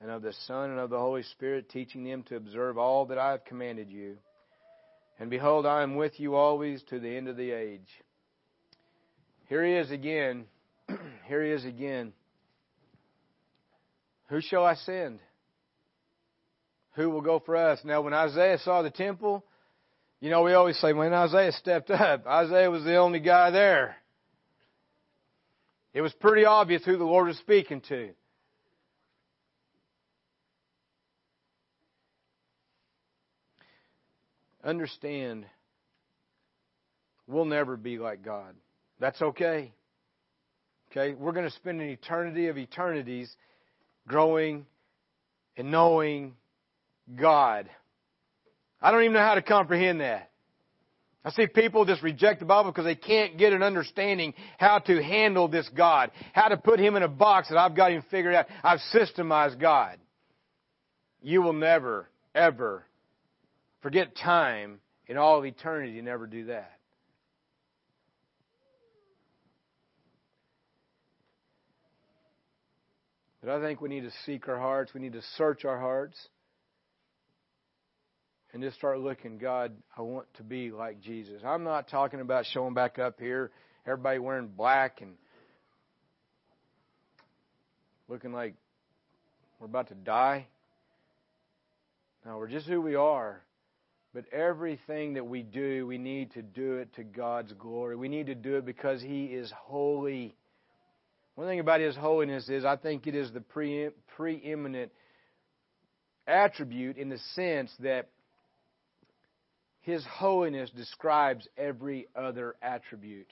[0.00, 3.18] and of the Son and of the Holy Spirit, teaching them to observe all that
[3.18, 4.16] I have commanded you.
[5.18, 7.88] And behold, I am with you always to the end of the age.
[9.48, 10.44] Here he is again.
[11.28, 12.12] Here he is again.
[14.28, 15.20] Who shall I send?
[16.94, 17.78] Who will go for us?
[17.84, 19.44] Now, when Isaiah saw the temple,
[20.20, 23.96] you know, we always say when Isaiah stepped up, Isaiah was the only guy there.
[25.94, 28.10] It was pretty obvious who the Lord was speaking to.
[34.66, 35.46] Understand,
[37.28, 38.56] we'll never be like God.
[38.98, 39.72] That's okay.
[40.90, 41.14] Okay?
[41.14, 43.32] We're going to spend an eternity of eternities
[44.08, 44.66] growing
[45.56, 46.34] and knowing
[47.14, 47.70] God.
[48.82, 50.32] I don't even know how to comprehend that.
[51.24, 55.00] I see people just reject the Bible because they can't get an understanding how to
[55.00, 58.34] handle this God, how to put Him in a box that I've got Him figured
[58.34, 58.46] out.
[58.64, 59.98] I've systemized God.
[61.22, 62.84] You will never, ever
[63.86, 66.72] forget time in all of eternity never do that.
[73.40, 74.92] But I think we need to seek our hearts.
[74.92, 76.16] We need to search our hearts.
[78.52, 81.40] And just start looking, God, I want to be like Jesus.
[81.46, 83.52] I'm not talking about showing back up here,
[83.86, 85.12] everybody wearing black and
[88.08, 88.54] looking like
[89.60, 90.48] we're about to die.
[92.24, 93.45] No, we're just who we are.
[94.16, 97.96] But everything that we do, we need to do it to God's glory.
[97.96, 100.34] We need to do it because He is holy.
[101.34, 104.90] One thing about His holiness is I think it is the pre- preeminent
[106.26, 108.08] attribute in the sense that
[109.82, 113.28] His holiness describes every other attribute.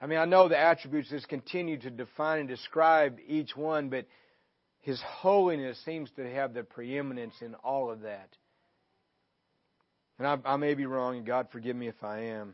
[0.00, 4.06] I mean, I know the attributes just continue to define and describe each one, but
[4.78, 8.28] His holiness seems to have the preeminence in all of that.
[10.20, 12.52] And I, I may be wrong, and God forgive me if I am.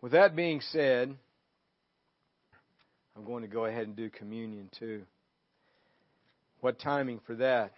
[0.00, 1.12] With that being said,
[3.16, 5.02] I'm going to go ahead and do communion too.
[6.60, 7.72] What timing for that?